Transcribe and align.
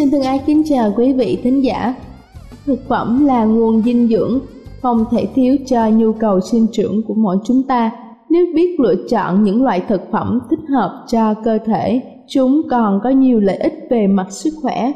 Xin 0.00 0.10
thân 0.10 0.22
ái 0.22 0.40
kính 0.46 0.62
chào 0.66 0.92
quý 0.96 1.12
vị 1.12 1.38
thính 1.42 1.64
giả. 1.64 1.94
Thực 2.66 2.88
phẩm 2.88 3.26
là 3.26 3.44
nguồn 3.44 3.82
dinh 3.82 4.08
dưỡng 4.08 4.40
không 4.82 5.04
thể 5.10 5.26
thiếu 5.34 5.56
cho 5.66 5.88
nhu 5.88 6.12
cầu 6.12 6.40
sinh 6.40 6.66
trưởng 6.72 7.02
của 7.02 7.14
mỗi 7.14 7.36
chúng 7.44 7.62
ta. 7.62 7.90
Nếu 8.30 8.46
biết 8.54 8.80
lựa 8.80 8.94
chọn 9.10 9.42
những 9.42 9.64
loại 9.64 9.82
thực 9.88 10.00
phẩm 10.10 10.40
thích 10.50 10.60
hợp 10.68 11.04
cho 11.08 11.34
cơ 11.44 11.58
thể, 11.66 12.02
chúng 12.28 12.62
còn 12.70 13.00
có 13.04 13.10
nhiều 13.10 13.40
lợi 13.40 13.56
ích 13.56 13.74
về 13.90 14.06
mặt 14.06 14.26
sức 14.30 14.50
khỏe. 14.62 14.92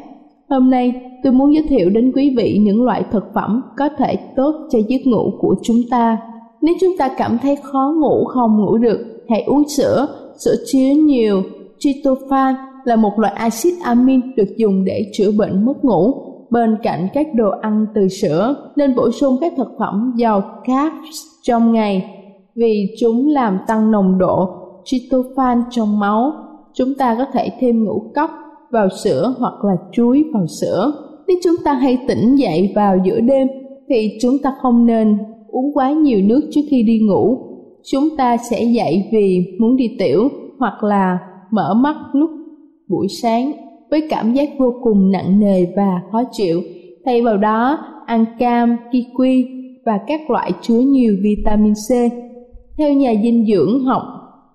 Hôm 0.48 0.70
nay, 0.70 0.92
tôi 1.22 1.32
muốn 1.32 1.54
giới 1.54 1.64
thiệu 1.68 1.90
đến 1.90 2.12
quý 2.14 2.34
vị 2.36 2.58
những 2.60 2.84
loại 2.84 3.04
thực 3.12 3.24
phẩm 3.34 3.62
có 3.76 3.88
thể 3.98 4.16
tốt 4.36 4.54
cho 4.70 4.78
giấc 4.88 5.00
ngủ 5.04 5.32
của 5.40 5.54
chúng 5.62 5.80
ta. 5.90 6.18
Nếu 6.62 6.74
chúng 6.80 6.96
ta 6.98 7.08
cảm 7.16 7.38
thấy 7.42 7.56
khó 7.56 7.94
ngủ 7.96 8.24
không 8.24 8.64
ngủ 8.64 8.78
được, 8.78 9.24
hãy 9.28 9.42
uống 9.42 9.68
sữa. 9.68 10.06
Sữa 10.44 10.54
chứa 10.66 10.90
nhiều 11.06 11.42
tryptophan 11.78 12.54
là 12.84 12.96
một 12.96 13.18
loại 13.18 13.32
axit 13.32 13.74
amin 13.82 14.20
được 14.36 14.56
dùng 14.56 14.84
để 14.84 15.10
chữa 15.12 15.30
bệnh 15.38 15.64
mất 15.64 15.84
ngủ. 15.84 16.14
Bên 16.50 16.76
cạnh 16.82 17.08
các 17.14 17.26
đồ 17.34 17.50
ăn 17.60 17.86
từ 17.94 18.08
sữa, 18.08 18.70
nên 18.76 18.94
bổ 18.94 19.10
sung 19.10 19.36
các 19.40 19.52
thực 19.56 19.68
phẩm 19.78 20.12
giàu 20.16 20.42
carbs 20.64 21.18
trong 21.42 21.72
ngày. 21.72 22.04
Vì 22.54 22.86
chúng 23.00 23.28
làm 23.28 23.58
tăng 23.66 23.90
nồng 23.90 24.18
độ 24.18 24.48
tryptophan 24.84 25.62
trong 25.70 25.98
máu, 25.98 26.32
chúng 26.74 26.94
ta 26.98 27.14
có 27.18 27.24
thể 27.32 27.50
thêm 27.60 27.84
ngũ 27.84 28.02
cốc 28.14 28.30
vào 28.70 28.88
sữa 29.04 29.34
hoặc 29.38 29.64
là 29.64 29.76
chuối 29.92 30.24
vào 30.34 30.46
sữa. 30.60 30.92
Nếu 31.26 31.36
chúng 31.44 31.54
ta 31.64 31.72
hay 31.72 31.98
tỉnh 32.08 32.36
dậy 32.36 32.72
vào 32.74 32.96
giữa 33.04 33.20
đêm, 33.20 33.48
thì 33.88 34.18
chúng 34.22 34.38
ta 34.42 34.54
không 34.62 34.86
nên 34.86 35.18
uống 35.48 35.72
quá 35.74 35.92
nhiều 35.92 36.18
nước 36.24 36.40
trước 36.50 36.60
khi 36.70 36.82
đi 36.82 36.98
ngủ. 36.98 37.38
Chúng 37.82 38.04
ta 38.16 38.36
sẽ 38.36 38.62
dậy 38.62 39.08
vì 39.12 39.56
muốn 39.60 39.76
đi 39.76 39.96
tiểu 39.98 40.28
hoặc 40.58 40.84
là 40.84 41.18
mở 41.50 41.74
mắt 41.74 41.96
lúc 42.12 42.30
buổi 42.88 43.08
sáng 43.22 43.52
với 43.90 44.06
cảm 44.10 44.32
giác 44.32 44.48
vô 44.58 44.74
cùng 44.82 45.10
nặng 45.10 45.40
nề 45.40 45.66
và 45.76 46.00
khó 46.12 46.22
chịu. 46.32 46.62
Thay 47.04 47.22
vào 47.22 47.36
đó, 47.36 47.78
ăn 48.06 48.24
cam, 48.38 48.76
kiwi 48.92 49.44
và 49.84 49.98
các 50.06 50.30
loại 50.30 50.52
chứa 50.62 50.78
nhiều 50.78 51.16
vitamin 51.22 51.72
C. 51.74 51.90
Theo 52.78 52.92
nhà 52.92 53.14
dinh 53.22 53.46
dưỡng 53.46 53.84
học, 53.84 54.02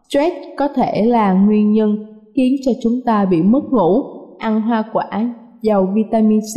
stress 0.09 0.35
có 0.57 0.67
thể 0.67 1.05
là 1.05 1.33
nguyên 1.33 1.73
nhân 1.73 2.05
khiến 2.35 2.55
cho 2.65 2.71
chúng 2.83 3.01
ta 3.05 3.25
bị 3.25 3.41
mất 3.41 3.63
ngủ. 3.71 4.03
Ăn 4.37 4.61
hoa 4.61 4.83
quả 4.93 5.33
giàu 5.61 5.93
vitamin 5.95 6.39
C 6.39 6.55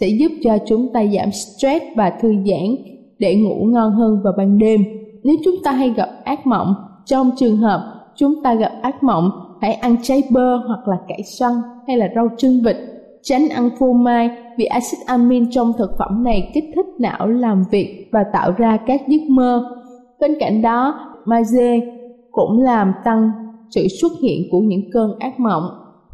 sẽ 0.00 0.08
giúp 0.08 0.32
cho 0.42 0.58
chúng 0.66 0.88
ta 0.92 1.04
giảm 1.06 1.30
stress 1.32 1.84
và 1.96 2.10
thư 2.10 2.32
giãn 2.32 2.76
để 3.18 3.36
ngủ 3.36 3.64
ngon 3.64 3.92
hơn 3.92 4.20
vào 4.24 4.32
ban 4.38 4.58
đêm. 4.58 4.84
Nếu 5.24 5.36
chúng 5.44 5.54
ta 5.64 5.72
hay 5.72 5.90
gặp 5.90 6.08
ác 6.24 6.46
mộng, 6.46 6.74
trong 7.04 7.30
trường 7.36 7.56
hợp 7.56 7.94
chúng 8.16 8.42
ta 8.42 8.54
gặp 8.54 8.72
ác 8.82 9.02
mộng 9.02 9.30
hãy 9.60 9.74
ăn 9.74 9.96
trái 10.02 10.22
bơ 10.30 10.56
hoặc 10.56 10.88
là 10.88 10.96
cải 11.08 11.22
xoăn 11.22 11.52
hay 11.86 11.96
là 11.96 12.08
rau 12.14 12.28
trưng 12.38 12.62
vịt. 12.64 12.76
Tránh 13.22 13.48
ăn 13.48 13.70
phô 13.78 13.92
mai 13.92 14.30
vì 14.56 14.64
axit 14.64 15.06
amin 15.06 15.50
trong 15.50 15.72
thực 15.78 15.90
phẩm 15.98 16.24
này 16.24 16.50
kích 16.54 16.64
thích 16.74 16.86
não 16.98 17.26
làm 17.26 17.64
việc 17.70 18.08
và 18.12 18.24
tạo 18.32 18.52
ra 18.56 18.78
các 18.86 19.08
giấc 19.08 19.22
mơ. 19.28 19.64
Bên 20.20 20.36
cạnh 20.40 20.62
đó, 20.62 20.94
magie 21.24 21.80
cũng 22.30 22.62
làm 22.62 22.92
tăng 23.04 23.30
sự 23.70 23.86
xuất 24.00 24.12
hiện 24.22 24.42
của 24.50 24.60
những 24.60 24.90
cơn 24.92 25.18
ác 25.18 25.40
mộng. 25.40 25.62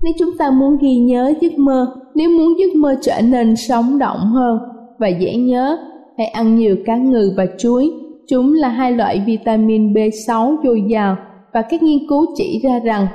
Nếu 0.03 0.13
chúng 0.19 0.37
ta 0.39 0.51
muốn 0.51 0.77
ghi 0.81 0.97
nhớ 0.97 1.35
giấc 1.41 1.59
mơ, 1.59 1.97
nếu 2.15 2.31
muốn 2.31 2.59
giấc 2.59 2.75
mơ 2.77 2.97
trở 3.03 3.21
nên 3.21 3.57
sống 3.57 3.99
động 3.99 4.21
hơn 4.21 4.59
và 4.99 5.09
dễ 5.09 5.37
nhớ, 5.37 5.79
hãy 6.19 6.27
ăn 6.27 6.57
nhiều 6.57 6.77
cá 6.87 6.97
ngừ 6.97 7.33
và 7.37 7.47
chuối. 7.59 7.91
Chúng 8.29 8.55
là 8.55 8.69
hai 8.69 8.93
loại 8.93 9.23
vitamin 9.27 9.93
B6 9.93 10.57
dồi 10.65 10.83
dào 10.89 11.17
và 11.53 11.63
các 11.63 11.83
nghiên 11.83 11.99
cứu 12.09 12.27
chỉ 12.37 12.61
ra 12.63 12.79
rằng 12.79 13.07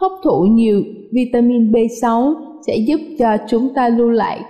hấp 0.00 0.12
thụ 0.24 0.42
nhiều 0.42 0.82
vitamin 1.10 1.72
B6 1.72 2.34
sẽ 2.66 2.76
giúp 2.76 3.00
cho 3.18 3.36
chúng 3.48 3.68
ta 3.74 3.88
lưu 3.88 4.10
lại 4.10 4.40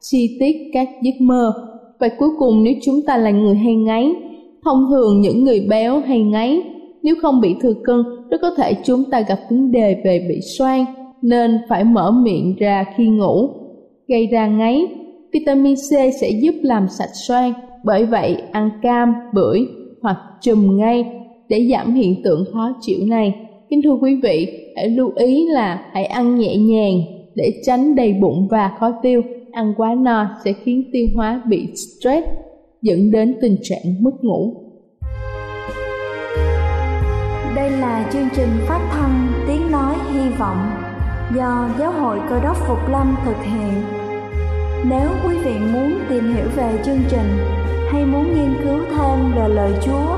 chi 0.00 0.36
tiết 0.40 0.56
các 0.72 0.88
giấc 1.02 1.20
mơ. 1.20 1.52
Và 1.98 2.08
cuối 2.18 2.28
cùng 2.38 2.62
nếu 2.62 2.74
chúng 2.82 3.02
ta 3.06 3.16
là 3.16 3.30
người 3.30 3.54
hay 3.54 3.74
ngáy, 3.74 4.12
thông 4.64 4.86
thường 4.90 5.20
những 5.20 5.44
người 5.44 5.66
béo 5.68 6.00
hay 6.00 6.20
ngáy, 6.20 6.62
nếu 7.02 7.14
không 7.22 7.40
bị 7.40 7.54
thừa 7.60 7.74
cân, 7.84 8.02
rất 8.30 8.38
có 8.42 8.50
thể 8.56 8.74
chúng 8.84 9.04
ta 9.10 9.20
gặp 9.20 9.38
vấn 9.50 9.70
đề 9.70 10.00
về 10.04 10.26
bị 10.28 10.40
xoang, 10.58 10.84
nên 11.22 11.58
phải 11.68 11.84
mở 11.84 12.10
miệng 12.10 12.56
ra 12.58 12.84
khi 12.96 13.06
ngủ, 13.06 13.48
gây 14.08 14.26
ra 14.26 14.46
ngáy. 14.46 14.86
Vitamin 15.32 15.74
C 15.74 15.90
sẽ 16.20 16.30
giúp 16.42 16.54
làm 16.62 16.86
sạch 16.88 17.10
xoang, 17.28 17.52
bởi 17.84 18.06
vậy 18.06 18.36
ăn 18.52 18.70
cam, 18.82 19.14
bưởi 19.34 19.60
hoặc 20.02 20.16
chùm 20.40 20.76
ngay 20.76 21.04
để 21.48 21.68
giảm 21.72 21.94
hiện 21.94 22.22
tượng 22.24 22.44
khó 22.52 22.72
chịu 22.80 22.98
này. 23.06 23.47
Kính 23.70 23.80
thưa 23.84 23.96
quý 24.00 24.20
vị, 24.22 24.64
hãy 24.76 24.88
lưu 24.88 25.12
ý 25.16 25.46
là 25.46 25.82
hãy 25.92 26.04
ăn 26.04 26.38
nhẹ 26.38 26.56
nhàng 26.56 26.94
để 27.34 27.52
tránh 27.66 27.94
đầy 27.94 28.12
bụng 28.12 28.48
và 28.50 28.72
khó 28.78 28.92
tiêu. 29.02 29.22
Ăn 29.52 29.74
quá 29.76 29.94
no 29.94 30.26
sẽ 30.44 30.52
khiến 30.52 30.84
tiêu 30.92 31.06
hóa 31.14 31.42
bị 31.48 31.68
stress, 31.74 32.26
dẫn 32.82 33.10
đến 33.10 33.36
tình 33.40 33.56
trạng 33.62 34.02
mất 34.02 34.10
ngủ. 34.22 34.54
Đây 37.56 37.70
là 37.70 38.10
chương 38.12 38.28
trình 38.36 38.48
phát 38.68 38.88
thanh 38.92 39.28
Tiếng 39.48 39.70
Nói 39.70 39.94
Hy 40.12 40.30
Vọng 40.38 40.70
do 41.36 41.70
Giáo 41.78 41.92
hội 41.92 42.18
Cơ 42.30 42.40
đốc 42.44 42.56
Phục 42.68 42.78
Lâm 42.90 43.16
thực 43.24 43.36
hiện. 43.44 43.72
Nếu 44.90 45.08
quý 45.24 45.34
vị 45.44 45.52
muốn 45.72 45.92
tìm 46.08 46.34
hiểu 46.34 46.46
về 46.56 46.78
chương 46.84 47.00
trình 47.10 47.28
hay 47.92 48.04
muốn 48.04 48.24
nghiên 48.24 48.54
cứu 48.64 48.78
thêm 48.90 49.32
về 49.36 49.48
lời 49.48 49.72
Chúa, 49.84 50.17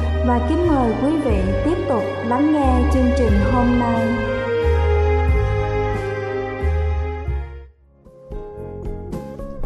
và 0.27 0.39
kính 0.49 0.67
mời 0.67 0.93
quý 1.03 1.17
vị 1.17 1.37
tiếp 1.65 1.77
tục 1.89 2.03
lắng 2.27 2.53
nghe 2.53 2.89
chương 2.93 3.11
trình 3.17 3.33
hôm 3.53 3.79
nay. 3.79 3.99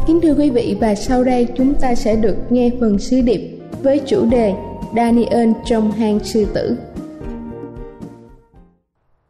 Kính 0.06 0.20
thưa 0.22 0.34
quý 0.38 0.50
vị 0.50 0.76
và 0.80 0.94
sau 0.94 1.24
đây 1.24 1.48
chúng 1.56 1.74
ta 1.74 1.94
sẽ 1.94 2.16
được 2.16 2.36
nghe 2.50 2.70
phần 2.80 2.98
sứ 2.98 3.20
điệp 3.20 3.40
với 3.82 4.00
chủ 4.06 4.26
đề 4.30 4.54
Daniel 4.96 5.50
trong 5.64 5.90
hang 5.90 6.18
sư 6.18 6.46
tử. 6.54 6.76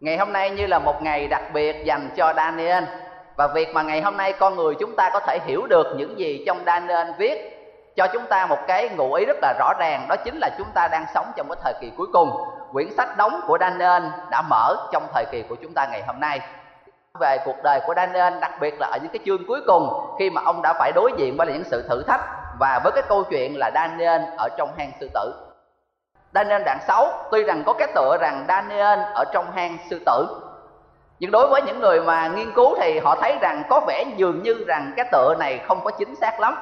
Ngày 0.00 0.16
hôm 0.18 0.32
nay 0.32 0.50
như 0.50 0.66
là 0.66 0.78
một 0.78 1.02
ngày 1.02 1.28
đặc 1.28 1.42
biệt 1.54 1.76
dành 1.84 2.10
cho 2.16 2.32
Daniel 2.36 2.84
và 3.36 3.48
việc 3.54 3.68
mà 3.74 3.82
ngày 3.82 4.00
hôm 4.00 4.16
nay 4.16 4.32
con 4.38 4.56
người 4.56 4.74
chúng 4.80 4.96
ta 4.96 5.10
có 5.12 5.20
thể 5.26 5.38
hiểu 5.46 5.66
được 5.66 5.86
những 5.98 6.18
gì 6.18 6.42
trong 6.46 6.58
Daniel 6.66 7.06
viết 7.18 7.55
cho 7.96 8.06
chúng 8.12 8.26
ta 8.26 8.46
một 8.46 8.58
cái 8.66 8.88
ngụ 8.88 9.14
ý 9.14 9.24
rất 9.24 9.36
là 9.42 9.54
rõ 9.58 9.72
ràng, 9.78 10.06
đó 10.08 10.16
chính 10.24 10.38
là 10.38 10.50
chúng 10.58 10.70
ta 10.74 10.88
đang 10.88 11.04
sống 11.14 11.26
trong 11.36 11.48
cái 11.48 11.56
thời 11.64 11.74
kỳ 11.80 11.92
cuối 11.96 12.06
cùng. 12.12 12.30
Quyển 12.72 12.88
sách 12.96 13.16
đóng 13.16 13.40
của 13.46 13.58
Daniel 13.60 14.02
đã 14.30 14.42
mở 14.50 14.76
trong 14.92 15.06
thời 15.14 15.24
kỳ 15.30 15.42
của 15.42 15.54
chúng 15.54 15.72
ta 15.74 15.86
ngày 15.86 16.02
hôm 16.06 16.20
nay. 16.20 16.40
Về 17.20 17.38
cuộc 17.44 17.56
đời 17.62 17.80
của 17.86 17.94
Daniel, 17.96 18.38
đặc 18.40 18.52
biệt 18.60 18.80
là 18.80 18.86
ở 18.86 18.98
những 19.02 19.12
cái 19.12 19.20
chương 19.26 19.46
cuối 19.46 19.60
cùng, 19.66 20.14
khi 20.18 20.30
mà 20.30 20.42
ông 20.44 20.62
đã 20.62 20.72
phải 20.72 20.92
đối 20.94 21.12
diện 21.16 21.36
với 21.36 21.46
những 21.46 21.64
sự 21.64 21.88
thử 21.88 22.02
thách 22.02 22.20
và 22.60 22.80
với 22.84 22.92
cái 22.92 23.02
câu 23.08 23.24
chuyện 23.24 23.58
là 23.58 23.70
Daniel 23.74 24.22
ở 24.38 24.48
trong 24.58 24.68
hang 24.78 24.92
sư 25.00 25.10
tử. 25.14 25.34
Daniel 26.34 26.62
đoạn 26.62 26.78
6 26.86 27.08
tuy 27.30 27.42
rằng 27.42 27.62
có 27.66 27.72
cái 27.72 27.88
tựa 27.94 28.16
rằng 28.20 28.44
Daniel 28.48 28.98
ở 29.14 29.24
trong 29.32 29.52
hang 29.52 29.78
sư 29.90 30.00
tử, 30.06 30.26
nhưng 31.18 31.30
đối 31.30 31.48
với 31.48 31.62
những 31.62 31.80
người 31.80 32.00
mà 32.00 32.28
nghiên 32.28 32.52
cứu 32.52 32.76
thì 32.80 32.98
họ 32.98 33.16
thấy 33.20 33.38
rằng 33.40 33.62
có 33.70 33.80
vẻ 33.86 34.04
dường 34.16 34.42
như 34.42 34.64
rằng 34.68 34.92
cái 34.96 35.06
tựa 35.12 35.34
này 35.38 35.60
không 35.68 35.80
có 35.84 35.90
chính 35.90 36.16
xác 36.16 36.40
lắm 36.40 36.56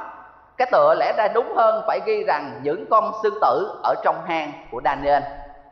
cái 0.56 0.69
tựa 0.73 0.95
lẽ 0.99 1.12
ra 1.17 1.29
đúng 1.29 1.56
hơn 1.56 1.85
phải 1.87 2.01
ghi 2.06 2.25
rằng 2.25 2.61
những 2.62 2.87
con 2.91 3.12
sư 3.23 3.39
tử 3.41 3.81
ở 3.83 3.95
trong 4.05 4.17
hang 4.27 4.53
của 4.71 4.81
Daniel. 4.85 5.23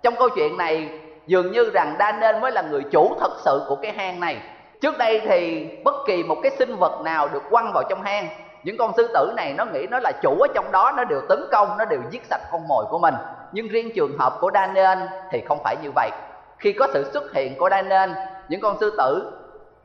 Trong 0.02 0.14
câu 0.19 0.29
chuyện 0.29 0.56
này, 0.56 1.00
dường 1.26 1.52
như 1.52 1.70
rằng 1.75 1.96
Daniel 1.99 2.38
mới 2.38 2.52
là 2.52 2.62
người 2.62 2.82
chủ 2.90 3.17
thật 3.20 3.32
sự 3.44 3.64
của 3.69 3.76
cái 3.76 3.93
hang 3.93 4.20
này. 4.20 4.37
Trước 4.81 4.99
đây 4.99 5.20
thì 5.29 5.69
bất 5.84 5.94
kỳ 6.06 6.23
một 6.23 6.37
cái 6.43 6.52
sinh 6.58 6.76
vật 6.76 7.00
nào 7.05 7.29
được 7.29 7.43
quăng 7.50 7.73
vào 7.73 7.82
trong 7.88 8.02
hang, 8.02 8.29
những 8.64 8.76
con 8.79 8.93
sư 8.96 9.11
tử 9.14 9.32
này 9.37 9.52
nó 9.52 9.64
nghĩ 9.64 9.87
nó 9.90 9.99
là 9.99 10.12
chủ 10.23 10.40
ở 10.40 10.46
trong 10.55 10.73
đó, 10.73 10.93
nó 10.96 11.05
đều 11.05 11.20
tấn 11.28 11.44
công, 11.52 11.76
nó 11.78 11.85
đều 11.85 12.00
giết 12.11 12.23
sạch 12.31 12.40
con 12.52 12.69
mồi 12.69 12.85
của 12.90 12.99
mình. 12.99 13.14
Nhưng 13.52 13.69
riêng 13.69 13.90
trường 13.94 14.19
hợp 14.19 14.32
của 14.40 14.50
Daniel 14.55 14.99
thì 15.31 15.43
không 15.49 15.58
phải 15.64 15.76
như 15.82 15.90
vậy. 15.94 16.11
Khi 16.58 16.73
có 16.73 16.88
sự 16.93 17.11
xuất 17.12 17.32
hiện 17.32 17.58
của 17.58 17.70
Daniel, 17.70 18.11
những 18.49 18.61
con 18.61 18.76
sư 18.81 18.94
tử 18.99 19.32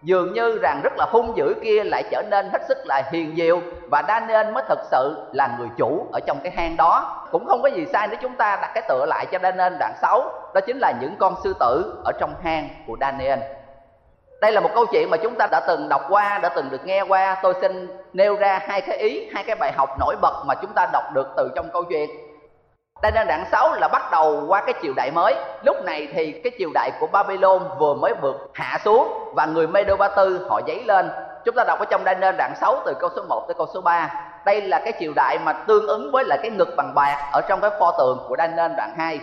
dường 0.08 0.34
như 0.34 0.60
rằng 0.62 0.82
rất 0.84 0.94
là 0.98 1.06
hung 1.12 1.38
dữ 1.38 1.56
kia 1.64 1.84
lại 1.84 2.04
trở 2.12 2.24
nên 2.30 2.50
hết 2.50 2.62
sức 2.68 2.78
là 2.86 3.04
hiền 3.12 3.34
diệu 3.38 3.62
và 3.92 4.04
Daniel 4.08 4.52
mới 4.52 4.64
thực 4.68 4.80
sự 4.92 5.18
là 5.34 5.56
người 5.60 5.68
chủ 5.78 6.08
ở 6.14 6.20
trong 6.28 6.40
cái 6.44 6.54
hang 6.56 6.78
đó. 6.78 7.24
Cũng 7.32 7.46
không 7.48 7.62
có 7.62 7.70
gì 7.70 7.86
sai 7.94 8.08
nếu 8.08 8.20
chúng 8.22 8.36
ta 8.36 8.58
đặt 8.62 8.72
cái 8.74 8.84
tựa 8.90 9.06
lại 9.06 9.26
cho 9.32 9.40
Daniel 9.44 9.74
đoạn 9.80 9.94
6 10.02 10.32
đó 10.54 10.62
chính 10.62 10.78
là 10.80 10.94
những 11.02 11.16
con 11.20 11.36
sư 11.44 11.56
tử 11.60 12.02
ở 12.06 12.12
trong 12.20 12.34
hang 12.44 12.70
của 12.88 12.98
Daniel 13.02 13.40
đây 14.42 14.52
là 14.52 14.62
một 14.62 14.70
câu 14.76 14.86
chuyện 14.86 15.10
mà 15.10 15.18
chúng 15.18 15.36
ta 15.36 15.48
đã 15.52 15.60
từng 15.68 15.90
đọc 15.90 16.02
qua, 16.10 16.40
đã 16.44 16.50
từng 16.50 16.70
được 16.70 16.86
nghe 16.86 17.02
qua. 17.02 17.38
Tôi 17.44 17.54
xin 17.62 17.88
nêu 18.14 18.36
ra 18.36 18.60
hai 18.68 18.82
cái 18.82 18.98
ý, 18.98 19.30
hai 19.34 19.44
cái 19.44 19.56
bài 19.56 19.72
học 19.78 19.90
nổi 20.00 20.16
bật 20.22 20.44
mà 20.46 20.56
chúng 20.56 20.74
ta 20.76 20.88
đọc 20.94 21.04
được 21.14 21.28
từ 21.38 21.50
trong 21.56 21.70
câu 21.74 21.84
chuyện 21.84 22.10
đây 23.02 23.12
là 23.12 23.24
đoạn 23.24 23.46
6 23.52 23.74
là 23.74 23.88
bắt 23.88 24.12
đầu 24.12 24.44
qua 24.48 24.62
cái 24.62 24.74
triều 24.82 24.94
đại 24.96 25.12
mới. 25.12 25.36
Lúc 25.64 25.78
này 25.86 26.08
thì 26.14 26.32
cái 26.32 26.52
triều 26.60 26.70
đại 26.74 26.92
của 27.00 27.08
Babylon 27.08 27.62
vừa 27.80 27.94
mới 27.94 28.14
vượt 28.22 28.50
hạ 28.54 28.78
xuống 28.86 29.32
Và 29.36 29.46
người 29.46 29.68
Medo 29.68 29.96
Ba 29.96 30.08
Tư 30.08 30.48
họ 30.50 30.62
dấy 30.68 30.84
lên. 30.84 31.10
Chúng 31.46 31.56
ta 31.56 31.64
đọc 31.64 31.80
ở 31.80 31.86
trong 31.86 32.04
Daniel 32.06 32.36
đoạn 32.38 32.54
6 32.62 32.82
từ 32.86 32.94
câu 33.00 33.10
số 33.16 33.24
1 33.30 33.44
tới 33.48 33.56
câu 33.58 33.68
số 33.74 33.82
3 33.82 34.14
Đây 34.46 34.62
là 34.62 34.80
cái 34.80 34.94
triều 35.00 35.14
đại 35.16 35.38
mà 35.44 35.54
tương 35.54 35.88
ứng 35.88 36.12
với 36.12 36.24
lại 36.26 36.40
cái 36.42 36.52
ngực 36.52 36.70
bằng 36.78 36.92
bạc 36.96 37.30
Ở 37.32 37.42
trong 37.42 37.62
cái 37.62 37.72
pho 37.80 37.92
tượng 37.92 38.26
của 38.28 38.36
Daniel 38.38 38.72
đoạn 38.78 38.94
2 38.98 39.20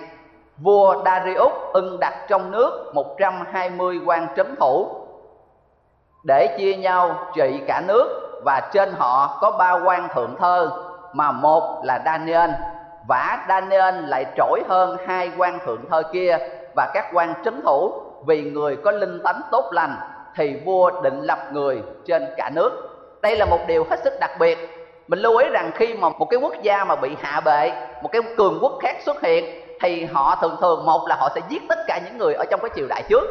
Vua 0.59 1.03
Darius 1.05 1.53
ưng 1.73 2.01
đặt 2.01 2.15
trong 2.29 2.51
nước 2.51 2.91
120 2.95 4.01
quan 4.07 4.27
trấn 4.37 4.55
thủ 4.61 4.89
Để 6.25 6.57
chia 6.59 6.77
nhau 6.77 7.15
trị 7.35 7.61
cả 7.67 7.83
nước 7.87 8.41
Và 8.45 8.61
trên 8.73 8.93
họ 8.99 9.39
có 9.41 9.51
ba 9.51 9.73
quan 9.73 10.09
thượng 10.15 10.37
thơ, 10.39 10.71
Mà 11.13 11.33
một 11.33 11.81
là 11.85 12.03
Daniel 12.05 12.51
vả 13.09 13.45
Daniel 13.49 13.95
lại 14.07 14.25
trỗi 14.37 14.63
hơn 14.69 14.97
hai 15.07 15.31
quan 15.37 15.59
thượng 15.67 15.85
thơ 15.91 16.03
kia 16.13 16.39
và 16.77 16.91
các 16.95 17.07
quan 17.13 17.35
trấn 17.45 17.61
thủ. 17.63 17.93
Vì 18.27 18.43
người 18.43 18.77
có 18.85 18.91
linh 18.91 19.23
tánh 19.23 19.41
tốt 19.51 19.65
lành, 19.73 19.97
thì 20.37 20.57
vua 20.65 21.01
định 21.03 21.21
lập 21.21 21.39
người 21.53 21.83
trên 22.07 22.27
cả 22.37 22.51
nước. 22.51 22.71
Đây 23.23 23.37
là 23.37 23.45
một 23.45 23.59
điều 23.67 23.87
hết 23.91 24.01
sức 24.05 24.13
đặc 24.21 24.31
biệt. 24.39 24.59
Mình 25.09 25.19
lưu 25.19 25.37
ý 25.37 25.49
rằng 25.49 25.71
khi 25.75 25.95
mà 25.95 26.09
một 26.09 26.27
cái 26.31 26.41
quốc 26.41 26.55
gia 26.63 26.85
mà 26.85 26.97
bị 26.97 27.17
hạ 27.23 27.41
bệ, 27.41 27.73
một 28.03 28.09
cái 28.13 28.23
cường 28.37 28.59
quốc 28.61 28.73
khác 28.83 28.97
xuất 29.07 29.23
hiện, 29.23 29.61
thì 29.81 30.05
họ 30.05 30.39
thường 30.41 30.57
thường, 30.61 30.87
một 30.87 31.07
là 31.09 31.17
họ 31.21 31.29
sẽ 31.35 31.41
giết 31.49 31.63
tất 31.69 31.79
cả 31.87 32.01
những 32.05 32.19
người 32.19 32.35
ở 32.35 32.45
trong 32.51 32.61
cái 32.61 32.71
triều 32.77 32.87
đại 32.89 33.03
trước. 33.09 33.25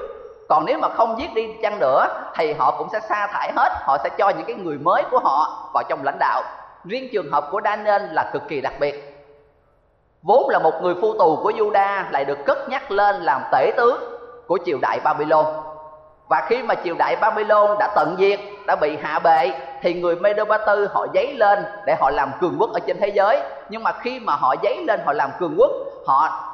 Còn 0.49 0.65
nếu 0.65 0.79
mà 0.79 0.89
không 0.89 1.19
giết 1.19 1.33
đi 1.33 1.49
chăng 1.61 1.79
nữa, 1.79 2.05
thì 2.35 2.53
họ 2.53 2.71
cũng 2.77 2.87
sẽ 2.91 2.99
sa 2.99 3.27
thải 3.27 3.51
hết, 3.55 3.69
họ 3.81 3.97
sẽ 4.03 4.09
cho 4.17 4.29
những 4.29 4.45
cái 4.45 4.55
người 4.55 4.77
mới 4.77 5.03
của 5.11 5.19
họ 5.19 5.69
vào 5.73 5.83
trong 5.89 6.03
lãnh 6.03 6.19
đạo. 6.19 6.43
Riêng 6.85 7.09
trường 7.13 7.31
hợp 7.31 7.47
của 7.51 7.61
Daniel 7.63 8.01
là 8.11 8.29
cực 8.33 8.41
kỳ 8.47 8.61
đặc 8.61 8.73
biệt 8.79 9.12
vốn 10.23 10.49
là 10.49 10.59
một 10.59 10.73
người 10.81 10.95
phu 11.01 11.13
tù 11.19 11.39
của 11.43 11.51
Juda 11.51 12.03
lại 12.11 12.25
được 12.25 12.45
cất 12.45 12.69
nhắc 12.69 12.91
lên 12.91 13.15
làm 13.15 13.41
tể 13.51 13.71
tướng 13.77 14.03
của 14.47 14.57
triều 14.65 14.77
đại 14.81 14.99
Babylon. 15.03 15.45
Và 16.29 16.45
khi 16.47 16.63
mà 16.63 16.75
triều 16.83 16.95
đại 16.99 17.15
Babylon 17.15 17.77
đã 17.79 17.87
tận 17.95 18.15
diệt, 18.19 18.39
đã 18.67 18.75
bị 18.75 18.97
hạ 19.01 19.19
bệ 19.19 19.51
thì 19.81 19.93
người 19.93 20.15
Medo 20.15 20.45
Ba 20.45 20.57
Tư 20.57 20.87
họ 20.93 21.07
dấy 21.13 21.33
lên 21.33 21.65
để 21.85 21.95
họ 21.99 22.09
làm 22.09 22.31
cường 22.41 22.55
quốc 22.59 22.73
ở 22.73 22.79
trên 22.87 22.97
thế 22.99 23.07
giới. 23.07 23.41
Nhưng 23.69 23.83
mà 23.83 23.91
khi 23.91 24.19
mà 24.19 24.35
họ 24.35 24.55
dấy 24.63 24.83
lên 24.87 24.99
họ 25.05 25.13
làm 25.13 25.29
cường 25.39 25.55
quốc, 25.57 25.71
họ 26.07 26.49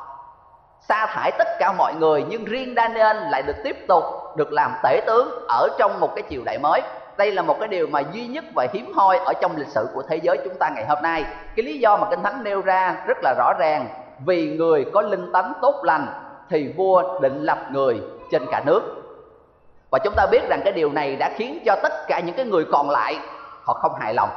sa 0.81 1.05
thải 1.05 1.31
tất 1.31 1.47
cả 1.59 1.71
mọi 1.77 1.93
người 1.99 2.25
nhưng 2.29 2.45
riêng 2.45 2.73
Daniel 2.75 3.17
lại 3.31 3.41
được 3.41 3.55
tiếp 3.63 3.87
tục 3.87 4.03
được 4.35 4.51
làm 4.51 4.73
tể 4.83 5.01
tướng 5.07 5.45
ở 5.47 5.67
trong 5.77 5.99
một 5.99 6.15
cái 6.15 6.23
triều 6.29 6.41
đại 6.45 6.57
mới 6.57 6.81
đây 7.19 7.31
là 7.31 7.41
một 7.41 7.59
cái 7.59 7.67
điều 7.67 7.87
mà 7.87 8.01
duy 8.13 8.27
nhất 8.27 8.45
và 8.55 8.67
hiếm 8.73 8.93
hoi 8.95 9.17
ở 9.17 9.33
trong 9.41 9.51
lịch 9.57 9.67
sử 9.67 9.87
của 9.93 10.03
thế 10.09 10.19
giới 10.23 10.37
chúng 10.43 10.55
ta 10.59 10.69
ngày 10.75 10.85
hôm 10.89 10.97
nay. 11.03 11.25
Cái 11.55 11.65
lý 11.65 11.79
do 11.79 11.97
mà 11.97 12.07
kinh 12.09 12.23
thánh 12.23 12.43
nêu 12.43 12.61
ra 12.61 13.03
rất 13.07 13.17
là 13.23 13.33
rõ 13.37 13.53
ràng. 13.59 13.87
Vì 14.25 14.47
người 14.47 14.85
có 14.93 15.01
linh 15.01 15.31
tánh 15.31 15.53
tốt 15.61 15.75
lành, 15.83 16.07
thì 16.49 16.73
vua 16.77 17.19
định 17.19 17.43
lập 17.43 17.57
người 17.71 18.01
trên 18.31 18.45
cả 18.51 18.61
nước. 18.65 18.81
Và 19.91 19.99
chúng 20.03 20.13
ta 20.17 20.27
biết 20.31 20.49
rằng 20.49 20.61
cái 20.63 20.73
điều 20.73 20.91
này 20.91 21.15
đã 21.15 21.29
khiến 21.35 21.59
cho 21.65 21.75
tất 21.83 22.07
cả 22.07 22.19
những 22.19 22.35
cái 22.35 22.45
người 22.45 22.65
còn 22.71 22.89
lại, 22.89 23.19
họ 23.63 23.73
không 23.73 23.91
hài 23.99 24.13
lòng. 24.13 24.29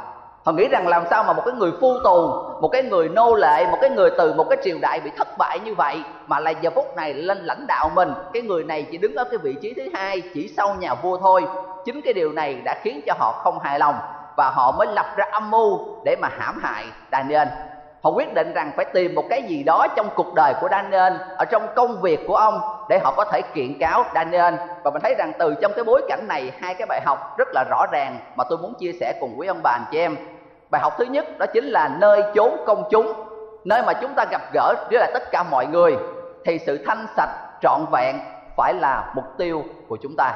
Họ 0.45 0.53
nghĩ 0.53 0.69
rằng 0.69 0.89
làm 0.89 1.03
sao 1.11 1.25
mà 1.25 1.33
một 1.33 1.43
cái 1.47 1.55
người 1.55 1.71
phu 1.81 1.99
tù, 2.05 2.29
một 2.61 2.69
cái 2.69 2.83
người 2.83 3.09
nô 3.09 3.35
lệ, 3.35 3.67
một 3.71 3.79
cái 3.81 3.91
người 3.91 4.11
từ 4.19 4.33
một 4.33 4.47
cái 4.51 4.59
triều 4.65 4.79
đại 4.83 5.01
bị 5.01 5.11
thất 5.19 5.29
bại 5.39 5.61
như 5.65 5.75
vậy, 5.75 6.03
mà 6.27 6.41
lại 6.41 6.57
giờ 6.61 6.71
phút 6.75 6.97
này 6.97 7.15
lên 7.15 7.39
lãnh 7.39 7.67
đạo 7.67 7.91
mình, 7.95 8.13
cái 8.33 8.43
người 8.43 8.65
này 8.65 8.87
chỉ 8.91 8.99
đứng 8.99 9.15
ở 9.15 9.25
cái 9.25 9.39
vị 9.39 9.55
trí 9.63 9.75
thứ 9.75 9.83
hai, 9.95 10.23
chỉ 10.35 10.53
sau 10.57 10.75
nhà 10.75 10.95
vua 10.95 11.19
thôi 11.19 11.43
chính 11.85 12.01
cái 12.03 12.13
điều 12.13 12.33
này 12.33 12.63
đã 12.65 12.75
khiến 12.83 13.01
cho 13.07 13.15
họ 13.19 13.33
không 13.33 13.59
hài 13.59 13.79
lòng 13.79 13.95
và 14.37 14.51
họ 14.55 14.73
mới 14.79 14.87
lập 14.87 15.07
ra 15.17 15.25
âm 15.33 15.51
mưu 15.51 15.79
để 16.05 16.17
mà 16.21 16.29
hãm 16.39 16.61
hại 16.63 16.85
Daniel. 17.13 17.49
Họ 18.03 18.11
quyết 18.11 18.35
định 18.35 18.53
rằng 18.55 18.71
phải 18.77 18.85
tìm 18.85 19.15
một 19.15 19.25
cái 19.31 19.43
gì 19.43 19.63
đó 19.63 19.87
trong 19.97 20.09
cuộc 20.15 20.35
đời 20.35 20.55
của 20.61 20.69
Daniel, 20.71 21.13
ở 21.37 21.45
trong 21.45 21.67
công 21.77 22.01
việc 22.01 22.21
của 22.27 22.37
ông 22.37 22.61
để 22.89 22.99
họ 23.05 23.15
có 23.17 23.25
thể 23.25 23.43
kiện 23.55 23.79
cáo 23.79 24.05
Daniel. 24.15 24.55
Và 24.83 24.91
mình 24.91 25.03
thấy 25.03 25.15
rằng 25.19 25.33
từ 25.39 25.55
trong 25.63 25.73
cái 25.77 25.85
bối 25.85 26.03
cảnh 26.09 26.29
này, 26.29 26.53
hai 26.61 26.75
cái 26.75 26.87
bài 26.87 27.01
học 27.07 27.39
rất 27.39 27.49
là 27.53 27.65
rõ 27.71 27.87
ràng 27.93 28.19
mà 28.37 28.45
tôi 28.45 28.59
muốn 28.59 28.75
chia 28.79 28.93
sẻ 29.01 29.15
cùng 29.21 29.35
quý 29.37 29.47
ông 29.47 29.61
bà, 29.63 29.71
anh 29.71 29.85
chị 29.91 29.99
em. 29.99 30.17
Bài 30.71 30.83
học 30.83 30.95
thứ 30.99 31.05
nhất 31.05 31.39
đó 31.39 31.47
chính 31.47 31.65
là 31.65 31.89
nơi 31.89 32.23
chốn 32.35 32.57
công 32.67 32.85
chúng, 32.91 33.13
nơi 33.65 33.83
mà 33.83 33.93
chúng 33.93 34.15
ta 34.15 34.25
gặp 34.31 34.43
gỡ 34.53 34.75
với 34.91 35.01
lại 35.01 35.11
tất 35.15 35.23
cả 35.31 35.43
mọi 35.51 35.67
người, 35.67 35.97
thì 36.45 36.59
sự 36.59 36.85
thanh 36.87 37.07
sạch, 37.17 37.31
trọn 37.63 37.81
vẹn 37.93 38.17
phải 38.57 38.75
là 38.75 39.13
mục 39.15 39.25
tiêu 39.39 39.65
của 39.89 39.97
chúng 40.03 40.15
ta 40.19 40.33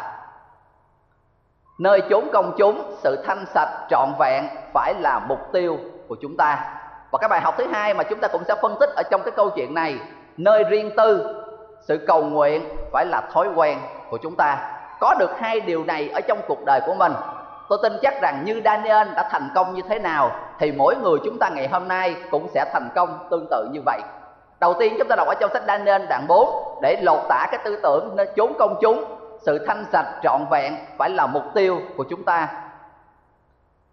nơi 1.79 2.03
chốn 2.11 2.25
công 2.33 2.53
chúng, 2.57 2.83
sự 3.03 3.23
thanh 3.27 3.45
sạch, 3.55 3.69
trọn 3.91 4.09
vẹn 4.19 4.45
phải 4.75 4.95
là 5.01 5.21
mục 5.29 5.39
tiêu 5.53 5.79
của 6.09 6.17
chúng 6.23 6.37
ta. 6.37 6.59
Và 7.11 7.19
cái 7.19 7.29
bài 7.29 7.41
học 7.41 7.55
thứ 7.59 7.67
hai 7.73 7.95
mà 7.95 8.05
chúng 8.05 8.21
ta 8.21 8.29
cũng 8.29 8.45
sẽ 8.45 8.55
phân 8.63 8.77
tích 8.81 8.91
ở 8.97 9.03
trong 9.11 9.23
cái 9.23 9.33
câu 9.37 9.51
chuyện 9.51 9.75
này, 9.75 9.99
nơi 10.37 10.65
riêng 10.65 10.91
tư, 10.97 11.43
sự 11.81 12.05
cầu 12.07 12.23
nguyện 12.23 12.69
phải 12.93 13.07
là 13.07 13.23
thói 13.33 13.49
quen 13.55 13.79
của 14.11 14.19
chúng 14.23 14.37
ta. 14.37 14.73
Có 15.01 15.15
được 15.19 15.31
hai 15.39 15.61
điều 15.61 15.85
này 15.85 16.11
ở 16.15 16.21
trong 16.21 16.39
cuộc 16.49 16.65
đời 16.67 16.81
của 16.87 16.95
mình, 16.95 17.13
tôi 17.69 17.79
tin 17.83 17.93
chắc 18.03 18.23
rằng 18.23 18.43
như 18.45 18.63
Daniel 18.65 19.09
đã 19.15 19.29
thành 19.31 19.49
công 19.55 19.75
như 19.75 19.83
thế 19.89 19.99
nào, 19.99 20.31
thì 20.59 20.73
mỗi 20.73 20.97
người 20.97 21.19
chúng 21.25 21.39
ta 21.39 21.49
ngày 21.49 21.69
hôm 21.69 21.89
nay 21.89 22.17
cũng 22.31 22.49
sẽ 22.55 22.65
thành 22.73 22.89
công 22.95 23.19
tương 23.31 23.47
tự 23.51 23.69
như 23.73 23.81
vậy. 23.87 24.01
Đầu 24.61 24.75
tiên 24.79 24.95
chúng 24.99 25.09
ta 25.09 25.17
đọc 25.17 25.29
ở 25.29 25.35
trong 25.41 25.51
sách 25.53 25.63
Daniel 25.67 26.07
đoạn 26.09 26.27
4 26.29 26.79
để 26.83 26.97
lột 27.03 27.21
tả 27.29 27.47
cái 27.51 27.61
tư 27.65 27.81
tưởng 27.83 28.17
nơi 28.17 28.29
chốn 28.37 28.53
công 28.59 28.77
chúng 28.81 29.05
sự 29.47 29.59
thanh 29.67 29.85
sạch 29.93 30.07
trọn 30.23 30.41
vẹn 30.51 30.77
phải 30.99 31.11
là 31.11 31.27
mục 31.27 31.43
tiêu 31.55 31.81
của 31.97 32.05
chúng 32.05 32.23
ta. 32.23 32.49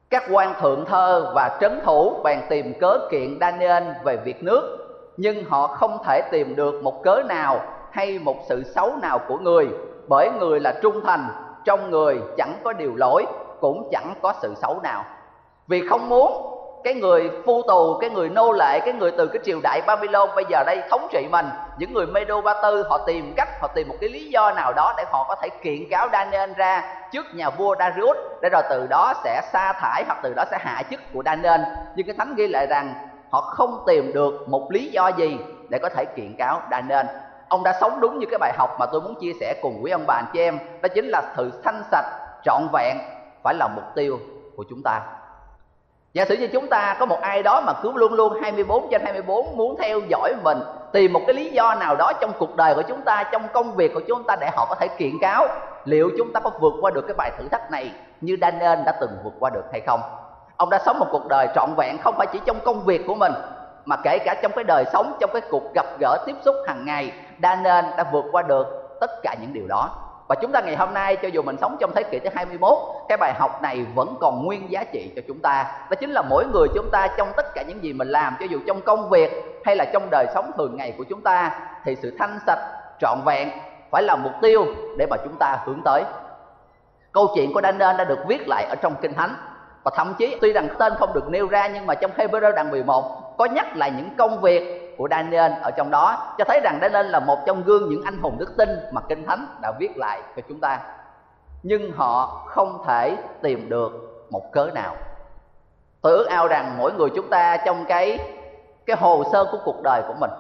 Các 0.10 0.24
quan 0.32 0.54
thượng 0.62 0.86
thơ 0.86 1.32
và 1.36 1.58
trấn 1.62 1.80
thủ 1.86 2.22
bèn 2.24 2.42
tìm 2.50 2.74
cớ 2.80 3.00
kiện 3.12 3.38
Daniel 3.42 3.84
về 4.04 4.18
việc 4.18 4.44
nước, 4.44 4.78
nhưng 5.18 5.46
họ 5.46 5.68
không 5.68 5.98
thể 6.06 6.22
tìm 6.32 6.56
được 6.56 6.84
một 6.84 7.04
cớ 7.04 7.24
nào 7.30 7.60
hay 7.92 8.20
một 8.20 8.36
sự 8.50 8.64
xấu 8.64 8.94
nào 9.02 9.20
của 9.28 9.38
người, 9.38 9.68
bởi 10.08 10.32
người 10.40 10.60
là 10.60 10.74
trung 10.82 11.02
thành, 11.06 11.28
trong 11.66 11.92
người 11.92 12.20
chẳng 12.38 12.56
có 12.64 12.74
điều 12.74 12.96
lỗi, 12.96 13.26
cũng 13.62 13.90
chẳng 13.92 14.14
có 14.22 14.34
sự 14.42 14.54
xấu 14.62 14.80
nào. 14.84 15.06
Vì 15.68 15.88
không 15.88 16.10
muốn, 16.10 16.60
cái 16.84 16.94
người 16.94 17.32
phu 17.46 17.62
tù, 17.62 17.98
cái 18.02 18.10
người 18.10 18.30
nô 18.30 18.52
lệ, 18.52 18.80
cái 18.80 18.94
người 18.94 19.12
từ 19.12 19.28
cái 19.28 19.42
triều 19.46 19.60
đại 19.64 19.82
babylon 19.88 20.30
bây 20.36 20.46
giờ 20.50 20.64
đây 20.64 20.82
thống 20.90 21.08
trị 21.12 21.28
mình 21.32 21.46
những 21.78 21.94
người 21.94 22.06
medo 22.06 22.42
ba 22.42 22.54
tư, 22.62 22.86
họ 22.90 22.98
tìm 22.98 23.34
cách, 23.38 23.50
họ 23.62 23.68
tìm 23.68 23.88
một 23.88 23.96
cái 24.02 24.10
lý 24.10 24.30
do 24.30 24.52
nào 24.52 24.74
đó 24.74 24.94
để 24.98 25.04
họ 25.12 25.26
có 25.28 25.36
thể 25.42 25.50
kiện 25.50 25.90
cáo 25.90 26.08
daniel 26.12 26.54
ra 26.54 26.96
trước 27.12 27.26
nhà 27.36 27.50
vua 27.50 27.76
darius, 27.80 28.18
để 28.42 28.50
rồi 28.50 28.62
từ 28.70 28.88
đó 28.90 29.14
sẽ 29.24 29.42
sa 29.54 29.74
thải 29.74 30.04
hoặc 30.08 30.20
từ 30.24 30.34
đó 30.34 30.44
sẽ 30.52 30.58
hạ 30.62 30.84
chức 30.90 31.00
của 31.14 31.22
daniel. 31.26 31.62
Nhưng 31.96 32.08
cái 32.08 32.16
thánh 32.18 32.36
ghi 32.36 32.48
lại 32.48 32.68
rằng 32.70 32.94
họ 33.30 33.42
không 33.42 33.84
tìm 33.88 34.14
được 34.14 34.50
một 34.50 34.68
lý 34.72 34.92
do 34.92 35.08
gì 35.08 35.38
để 35.70 35.80
có 35.82 35.90
thể 35.90 36.06
kiện 36.06 36.36
cáo 36.38 36.62
daniel. 36.72 37.06
Ông 37.50 37.64
đã 37.64 37.78
sống 37.82 38.00
đúng 38.00 38.20
như 38.20 38.26
cái 38.32 38.38
bài 38.38 38.54
học 38.58 38.70
mà 38.80 38.86
tôi 38.86 39.02
muốn 39.02 39.16
chia 39.22 39.32
sẻ 39.40 39.56
cùng 39.62 39.80
quý 39.84 39.92
ông 39.92 40.04
bà, 40.08 40.16
anh 40.16 40.26
chị 40.34 40.40
em. 40.40 40.60
Đó 40.82 40.90
chính 40.96 41.06
là 41.06 41.22
sự 41.38 41.62
thanh 41.64 41.84
sạch, 41.92 42.06
trọn 42.44 42.68
vẹn 42.74 42.98
phải 43.44 43.54
là 43.54 43.68
mục 43.68 43.86
tiêu 43.96 44.20
của 44.56 44.64
chúng 44.70 44.84
ta. 44.84 45.02
Giả 46.14 46.26
sử 46.26 46.36
như 46.36 46.48
chúng 46.48 46.68
ta 46.68 46.96
có 47.00 47.06
một 47.06 47.22
ai 47.22 47.44
đó 47.44 47.62
mà 47.66 47.74
cứ 47.84 47.92
luôn 47.96 48.14
luôn 48.14 48.42
24 48.42 48.88
trên 48.92 49.02
24 49.04 49.58
muốn 49.58 49.76
theo 49.82 50.00
dõi 50.10 50.34
mình 50.44 50.60
tìm 50.94 51.14
một 51.14 51.22
cái 51.28 51.36
lý 51.36 51.52
do 51.52 51.76
nào 51.76 51.96
đó 51.96 52.12
trong 52.22 52.32
cuộc 52.40 52.56
đời 52.56 52.76
của 52.76 52.82
chúng 52.82 53.02
ta, 53.02 53.24
trong 53.32 53.48
công 53.54 53.76
việc 53.76 53.94
của 53.94 54.02
chúng 54.08 54.24
ta 54.24 54.36
để 54.36 54.50
họ 54.56 54.66
có 54.70 54.76
thể 54.76 54.88
kiện 54.88 55.12
cáo 55.22 55.48
liệu 55.86 56.10
chúng 56.18 56.34
ta 56.34 56.40
có 56.40 56.52
vượt 56.60 56.74
qua 56.82 56.92
được 56.92 57.02
cái 57.08 57.16
bài 57.18 57.32
thử 57.38 57.48
thách 57.52 57.72
này 57.72 57.92
như 58.22 58.38
Daniel 58.42 58.80
đã 58.86 58.92
từng 59.02 59.18
vượt 59.24 59.34
qua 59.40 59.50
được 59.50 59.64
hay 59.72 59.82
không. 59.88 60.00
Ông 60.58 60.70
đã 60.70 60.80
sống 60.86 61.00
một 61.00 61.08
cuộc 61.12 61.28
đời 61.30 61.48
trọn 61.56 61.70
vẹn 61.78 61.98
không 62.04 62.16
phải 62.18 62.28
chỉ 62.34 62.40
trong 62.46 62.60
công 62.66 62.86
việc 62.86 63.02
của 63.08 63.16
mình, 63.16 63.34
mà 63.86 63.96
kể 64.04 64.18
cả 64.26 64.36
trong 64.42 64.52
cái 64.56 64.64
đời 64.64 64.86
sống, 64.94 65.18
trong 65.20 65.30
cái 65.34 65.42
cuộc 65.52 65.64
gặp 65.76 65.86
gỡ 66.00 66.18
tiếp 66.26 66.36
xúc 66.46 66.56
hàng 66.68 66.86
ngày, 66.86 67.12
Daniel 67.44 67.86
đã 67.98 68.06
vượt 68.12 68.26
qua 68.32 68.42
được 68.42 68.98
tất 69.00 69.12
cả 69.24 69.36
những 69.42 69.54
điều 69.54 69.68
đó 69.68 69.90
và 70.34 70.40
chúng 70.42 70.52
ta 70.52 70.62
ngày 70.62 70.76
hôm 70.76 70.94
nay, 70.94 71.16
cho 71.16 71.28
dù 71.28 71.42
mình 71.42 71.58
sống 71.62 71.78
trong 71.80 71.92
thế 71.96 72.04
kỷ 72.04 72.20
thứ 72.20 72.30
21 72.36 72.78
cái 73.10 73.18
bài 73.18 73.34
học 73.40 73.62
này 73.62 73.86
vẫn 73.96 74.16
còn 74.22 74.46
nguyên 74.46 74.72
giá 74.72 74.84
trị 74.84 75.12
cho 75.16 75.22
chúng 75.28 75.40
ta. 75.40 75.66
Đó 75.90 75.96
chính 76.00 76.12
là 76.12 76.22
mỗi 76.30 76.46
người 76.54 76.68
chúng 76.76 76.90
ta 76.92 77.08
trong 77.18 77.32
tất 77.38 77.46
cả 77.56 77.64
những 77.68 77.84
gì 77.84 77.94
mình 77.94 78.08
làm, 78.08 78.36
cho 78.40 78.46
dù 78.46 78.60
trong 78.68 78.82
công 78.82 79.10
việc 79.10 79.62
hay 79.66 79.76
là 79.76 79.86
trong 79.94 80.08
đời 80.12 80.26
sống 80.34 80.52
thường 80.58 80.78
ngày 80.78 80.94
của 80.98 81.04
chúng 81.10 81.22
ta, 81.22 81.60
thì 81.86 81.96
sự 82.02 82.16
thanh 82.20 82.40
sạch, 82.46 82.60
trọn 83.00 83.18
vẹn 83.26 83.50
phải 83.92 84.04
là 84.04 84.16
mục 84.16 84.32
tiêu 84.42 84.66
để 84.98 85.06
mà 85.10 85.18
chúng 85.24 85.36
ta 85.40 85.58
hướng 85.66 85.82
tới. 85.86 86.04
Câu 87.12 87.28
chuyện 87.36 87.54
của 87.54 87.62
Daniel 87.62 87.98
đã 87.98 88.04
được 88.04 88.20
viết 88.28 88.48
lại 88.48 88.66
ở 88.70 88.76
trong 88.76 88.96
kinh 89.02 89.14
thánh. 89.14 89.36
Và 89.84 89.92
thậm 89.96 90.14
chí, 90.18 90.38
tuy 90.42 90.54
rằng 90.54 90.68
tên 90.80 90.94
không 91.00 91.14
được 91.14 91.30
nêu 91.30 91.48
ra, 91.48 91.68
nhưng 91.68 91.86
mà 91.86 91.96
trong 91.96 92.12
Hebrew 92.18 92.54
đoạn 92.56 92.72
11 92.72 93.38
có 93.38 93.46
nhắc 93.46 93.78
lại 93.78 93.92
những 93.98 94.10
công 94.18 94.42
việc 94.42 94.83
của 94.98 95.08
Daniel 95.12 95.52
ở 95.62 95.72
trong 95.72 95.92
đó, 95.92 96.36
cho 96.38 96.46
thấy 96.48 96.60
rằng 96.64 96.80
Daniel 96.82 97.06
là 97.06 97.20
một 97.20 97.40
trong 97.46 97.64
gương 97.64 97.90
những 97.90 98.04
anh 98.04 98.20
hùng 98.22 98.38
đức 98.40 98.58
tin 98.58 98.70
mà 98.92 99.02
kinh 99.10 99.26
thánh 99.26 99.48
đã 99.62 99.72
viết 99.80 99.98
lại 99.98 100.22
cho 100.36 100.42
chúng 100.50 100.60
ta. 100.60 100.80
Nhưng 101.64 101.92
họ 101.92 102.44
không 102.48 102.84
thể 102.88 103.18
tìm 103.42 103.70
được 103.70 103.92
một 104.30 104.52
cớ 104.52 104.70
nào. 104.74 104.96
Tôi 106.02 106.14
ước 106.14 106.28
ao 106.30 106.48
rằng 106.48 106.76
mỗi 106.78 106.94
người 106.94 107.10
chúng 107.16 107.30
ta 107.30 107.58
trong 107.58 107.86
cái 107.86 108.20
cái 108.86 108.98
hồ 109.00 109.24
sơ 109.32 109.46
của 109.52 109.58
cuộc 109.66 109.82
đời 109.84 110.02
của 110.08 110.14
mình, 110.20 110.32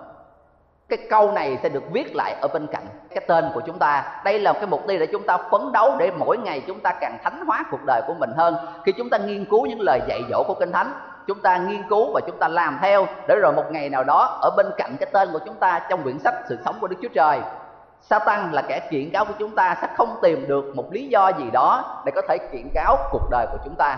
cái 0.89 0.99
câu 1.09 1.31
này 1.31 1.57
sẽ 1.63 1.69
được 1.69 1.83
viết 1.91 2.15
lại 2.15 2.35
ở 2.41 2.47
bên 2.47 2.67
cạnh 2.67 2.85
cái 3.09 3.23
tên 3.27 3.45
của 3.53 3.61
chúng 3.61 3.79
ta. 3.79 4.21
Đây 4.25 4.39
là 4.39 4.53
cái 4.53 4.65
mục 4.65 4.87
tiêu 4.87 4.99
để 4.99 5.05
chúng 5.05 5.23
ta 5.23 5.37
phấn 5.37 5.71
đấu 5.71 5.95
để 5.97 6.11
mỗi 6.17 6.37
ngày 6.37 6.63
chúng 6.67 6.79
ta 6.79 6.93
càng 7.01 7.17
thánh 7.23 7.45
hóa 7.45 7.65
cuộc 7.71 7.79
đời 7.87 8.01
của 8.07 8.13
mình 8.13 8.31
hơn. 8.37 8.55
Khi 8.85 8.91
chúng 8.91 9.09
ta 9.09 9.17
nghiên 9.17 9.45
cứu 9.45 9.65
những 9.65 9.81
lời 9.81 9.99
dạy 10.07 10.21
dỗ 10.29 10.43
của 10.47 10.53
kinh 10.53 10.71
thánh 10.71 10.93
chúng 11.27 11.39
ta 11.39 11.57
nghiên 11.57 11.83
cứu 11.89 12.11
và 12.13 12.21
chúng 12.27 12.37
ta 12.39 12.47
làm 12.47 12.77
theo 12.81 13.07
để 13.27 13.35
rồi 13.41 13.53
một 13.53 13.71
ngày 13.71 13.89
nào 13.89 14.03
đó 14.03 14.39
ở 14.41 14.49
bên 14.57 14.65
cạnh 14.77 14.95
cái 14.99 15.09
tên 15.13 15.29
của 15.33 15.39
chúng 15.45 15.55
ta 15.55 15.79
trong 15.89 16.03
quyển 16.03 16.19
sách 16.19 16.35
sự 16.49 16.59
sống 16.65 16.75
của 16.81 16.87
Đức 16.87 16.95
Chúa 17.01 17.09
Trời 17.13 17.39
Satan 18.01 18.51
là 18.51 18.61
kẻ 18.61 18.79
kiện 18.91 19.09
cáo 19.09 19.25
của 19.25 19.33
chúng 19.39 19.55
ta 19.55 19.75
sẽ 19.81 19.87
không 19.95 20.15
tìm 20.21 20.47
được 20.47 20.75
một 20.75 20.85
lý 20.91 21.07
do 21.07 21.31
gì 21.37 21.51
đó 21.53 22.01
để 22.05 22.11
có 22.15 22.21
thể 22.29 22.37
kiện 22.37 22.69
cáo 22.73 22.97
cuộc 23.11 23.29
đời 23.31 23.45
của 23.51 23.57
chúng 23.65 23.75
ta. 23.75 23.97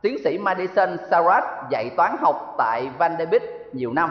Tiến 0.00 0.16
sĩ 0.24 0.38
Madison 0.38 0.96
Sarat 1.10 1.44
dạy 1.70 1.90
toán 1.96 2.16
học 2.20 2.54
tại 2.58 2.88
Vanderbilt 2.98 3.42
nhiều 3.72 3.92
năm. 3.92 4.10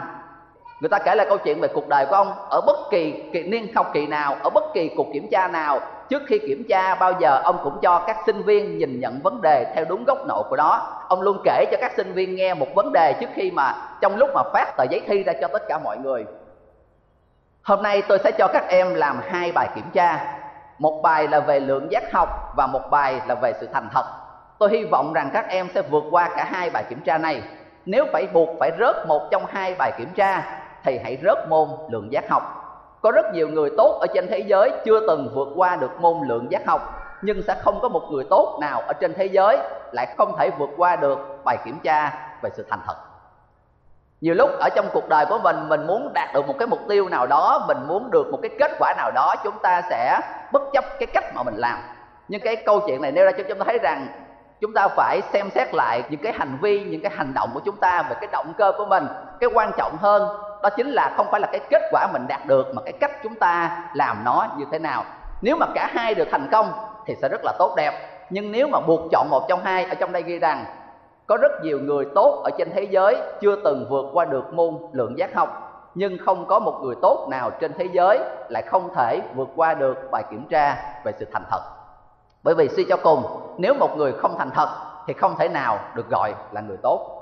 Người 0.80 0.88
ta 0.88 0.98
kể 0.98 1.14
lại 1.14 1.26
câu 1.28 1.38
chuyện 1.38 1.60
về 1.60 1.68
cuộc 1.74 1.88
đời 1.88 2.06
của 2.10 2.16
ông 2.16 2.32
ở 2.50 2.60
bất 2.66 2.76
kỳ 2.90 3.30
kỳ 3.32 3.42
niên 3.42 3.74
học 3.74 3.90
kỳ 3.92 4.06
nào, 4.06 4.36
ở 4.42 4.50
bất 4.50 4.64
kỳ 4.74 4.90
cuộc 4.96 5.06
kiểm 5.12 5.28
tra 5.30 5.48
nào 5.48 5.80
trước 6.08 6.22
khi 6.26 6.38
kiểm 6.38 6.64
tra, 6.68 6.94
bao 6.94 7.12
giờ 7.20 7.40
ông 7.44 7.58
cũng 7.64 7.78
cho 7.82 8.04
các 8.06 8.16
sinh 8.26 8.42
viên 8.42 8.78
nhìn 8.78 9.00
nhận 9.00 9.20
vấn 9.22 9.40
đề 9.42 9.72
theo 9.74 9.84
đúng 9.84 10.04
góc 10.04 10.18
độ 10.28 10.46
của 10.50 10.56
nó 10.56 11.04
ông 11.08 11.20
luôn 11.20 11.40
kể 11.44 11.64
cho 11.70 11.76
các 11.80 11.92
sinh 11.96 12.12
viên 12.12 12.34
nghe 12.34 12.54
một 12.54 12.66
vấn 12.74 12.92
đề 12.92 13.14
trước 13.20 13.28
khi 13.34 13.50
mà, 13.50 13.74
trong 14.00 14.16
lúc 14.16 14.30
mà 14.34 14.42
phát 14.52 14.76
tờ 14.76 14.84
giấy 14.90 15.02
thi 15.06 15.22
ra 15.22 15.32
cho 15.40 15.48
tất 15.48 15.62
cả 15.68 15.78
mọi 15.84 15.98
người. 15.98 16.24
Hôm 17.62 17.82
nay 17.82 18.02
tôi 18.08 18.18
sẽ 18.24 18.30
cho 18.30 18.48
các 18.48 18.68
em 18.68 18.94
làm 18.94 19.20
hai 19.28 19.52
bài 19.52 19.68
kiểm 19.74 19.90
tra. 19.92 20.34
Một 20.78 21.00
bài 21.02 21.28
là 21.28 21.40
về 21.40 21.60
lượng 21.60 21.92
giác 21.92 22.12
học 22.12 22.28
và 22.56 22.66
một 22.66 22.90
bài 22.90 23.20
là 23.26 23.34
về 23.34 23.52
sự 23.60 23.68
thành 23.72 23.88
thật. 23.92 24.04
Tôi 24.58 24.70
hy 24.70 24.84
vọng 24.84 25.12
rằng 25.12 25.30
các 25.32 25.48
em 25.48 25.68
sẽ 25.74 25.82
vượt 25.82 26.04
qua 26.10 26.30
cả 26.36 26.44
hai 26.44 26.70
bài 26.70 26.84
kiểm 26.88 27.00
tra 27.00 27.18
này. 27.18 27.42
Nếu 27.86 28.06
phải 28.12 28.26
buộc 28.26 28.48
phải 28.60 28.70
rớt 28.78 29.06
một 29.06 29.22
trong 29.30 29.42
hai 29.48 29.74
bài 29.78 29.92
kiểm 29.98 30.08
tra, 30.14 30.42
thì 30.84 30.98
hãy 31.04 31.18
rớt 31.24 31.48
môn 31.48 31.68
lượng 31.90 32.12
giác 32.12 32.28
học 32.28 32.42
có 33.02 33.10
rất 33.10 33.26
nhiều 33.32 33.48
người 33.48 33.70
tốt 33.76 33.98
ở 34.00 34.06
trên 34.14 34.26
thế 34.30 34.38
giới 34.38 34.72
chưa 34.84 35.06
từng 35.06 35.30
vượt 35.34 35.48
qua 35.56 35.76
được 35.76 36.00
môn 36.00 36.16
lượng 36.28 36.50
giác 36.50 36.66
học, 36.66 36.80
nhưng 37.22 37.42
sẽ 37.42 37.54
không 37.64 37.80
có 37.82 37.88
một 37.88 38.02
người 38.10 38.24
tốt 38.30 38.58
nào 38.60 38.80
ở 38.80 38.92
trên 38.92 39.14
thế 39.14 39.26
giới 39.26 39.58
lại 39.92 40.14
không 40.18 40.36
thể 40.38 40.50
vượt 40.58 40.70
qua 40.76 40.96
được 40.96 41.18
bài 41.44 41.58
kiểm 41.64 41.78
tra 41.82 42.12
về 42.42 42.50
sự 42.56 42.64
thành 42.70 42.80
thật. 42.86 42.96
Nhiều 44.20 44.34
lúc 44.34 44.50
ở 44.60 44.68
trong 44.76 44.86
cuộc 44.92 45.08
đời 45.08 45.26
của 45.26 45.38
mình 45.38 45.68
mình 45.68 45.86
muốn 45.86 46.10
đạt 46.14 46.28
được 46.34 46.46
một 46.46 46.54
cái 46.58 46.68
mục 46.68 46.80
tiêu 46.88 47.08
nào 47.08 47.26
đó, 47.26 47.64
mình 47.68 47.78
muốn 47.86 48.10
được 48.10 48.26
một 48.30 48.38
cái 48.42 48.50
kết 48.58 48.72
quả 48.78 48.94
nào 48.96 49.10
đó, 49.10 49.34
chúng 49.44 49.58
ta 49.62 49.82
sẽ 49.90 50.20
bất 50.52 50.62
chấp 50.72 50.84
cái 50.98 51.06
cách 51.06 51.24
mà 51.34 51.42
mình 51.42 51.56
làm. 51.56 51.78
Nhưng 52.28 52.40
cái 52.40 52.56
câu 52.56 52.80
chuyện 52.86 53.02
này 53.02 53.12
nêu 53.12 53.24
ra 53.24 53.32
cho 53.32 53.44
chúng 53.48 53.58
ta 53.58 53.64
thấy 53.64 53.78
rằng 53.82 54.06
chúng 54.60 54.74
ta 54.74 54.88
phải 54.88 55.20
xem 55.32 55.50
xét 55.50 55.74
lại 55.74 56.02
những 56.10 56.20
cái 56.22 56.32
hành 56.32 56.58
vi, 56.60 56.84
những 56.84 57.00
cái 57.02 57.12
hành 57.16 57.34
động 57.34 57.50
của 57.54 57.60
chúng 57.64 57.76
ta 57.76 58.02
về 58.02 58.16
cái 58.20 58.28
động 58.32 58.52
cơ 58.58 58.72
của 58.78 58.86
mình. 58.86 59.06
Cái 59.40 59.50
quan 59.54 59.70
trọng 59.78 59.96
hơn 59.96 60.28
đó 60.62 60.68
chính 60.76 60.90
là 60.90 61.12
không 61.16 61.26
phải 61.30 61.40
là 61.40 61.48
cái 61.52 61.60
kết 61.70 61.82
quả 61.92 62.06
mình 62.12 62.26
đạt 62.28 62.46
được, 62.46 62.74
mà 62.74 62.82
cái 62.82 62.92
cách 62.92 63.10
chúng 63.22 63.34
ta 63.34 63.84
làm 63.94 64.24
nó 64.24 64.46
như 64.56 64.64
thế 64.72 64.78
nào. 64.78 65.04
Nếu 65.42 65.56
mà 65.56 65.66
cả 65.74 65.90
hai 65.92 66.14
đều 66.14 66.26
thành 66.30 66.48
công 66.52 66.72
thì 67.06 67.14
sẽ 67.22 67.28
rất 67.28 67.40
là 67.44 67.52
tốt 67.58 67.74
đẹp. 67.76 67.92
Nhưng 68.30 68.52
nếu 68.52 68.68
mà 68.68 68.80
buộc 68.80 69.00
chọn 69.12 69.30
một 69.30 69.46
trong 69.48 69.60
hai 69.64 69.84
ở 69.84 69.94
trong 69.94 70.12
đây 70.12 70.22
ghi 70.22 70.38
rằng, 70.38 70.64
có 71.26 71.36
rất 71.42 71.52
nhiều 71.62 71.78
người 71.80 72.06
tốt 72.14 72.40
ở 72.44 72.50
trên 72.58 72.70
thế 72.74 72.82
giới 72.82 73.16
chưa 73.40 73.56
từng 73.64 73.86
vượt 73.90 74.06
qua 74.12 74.24
được 74.24 74.54
môn 74.54 74.78
lượng 74.92 75.18
giác 75.18 75.34
học, 75.34 75.64
nhưng 75.94 76.18
không 76.26 76.46
có 76.46 76.58
một 76.58 76.80
người 76.82 76.94
tốt 77.02 77.26
nào 77.30 77.50
trên 77.60 77.72
thế 77.78 77.88
giới 77.92 78.18
lại 78.48 78.62
không 78.70 78.94
thể 78.94 79.20
vượt 79.34 79.48
qua 79.56 79.74
được 79.74 80.10
bài 80.10 80.22
kiểm 80.30 80.44
tra 80.50 80.76
về 81.04 81.12
sự 81.18 81.26
thành 81.32 81.44
thật. 81.50 81.60
Bởi 82.42 82.54
vì 82.54 82.68
suy 82.68 82.86
cho 82.88 82.96
cùng, 82.96 83.24
nếu 83.58 83.74
một 83.74 83.96
người 83.96 84.12
không 84.12 84.38
thành 84.38 84.50
thật 84.50 84.68
thì 85.06 85.12
không 85.12 85.34
thể 85.38 85.48
nào 85.48 85.78
được 85.94 86.10
gọi 86.10 86.34
là 86.52 86.60
người 86.60 86.76
tốt. 86.82 87.17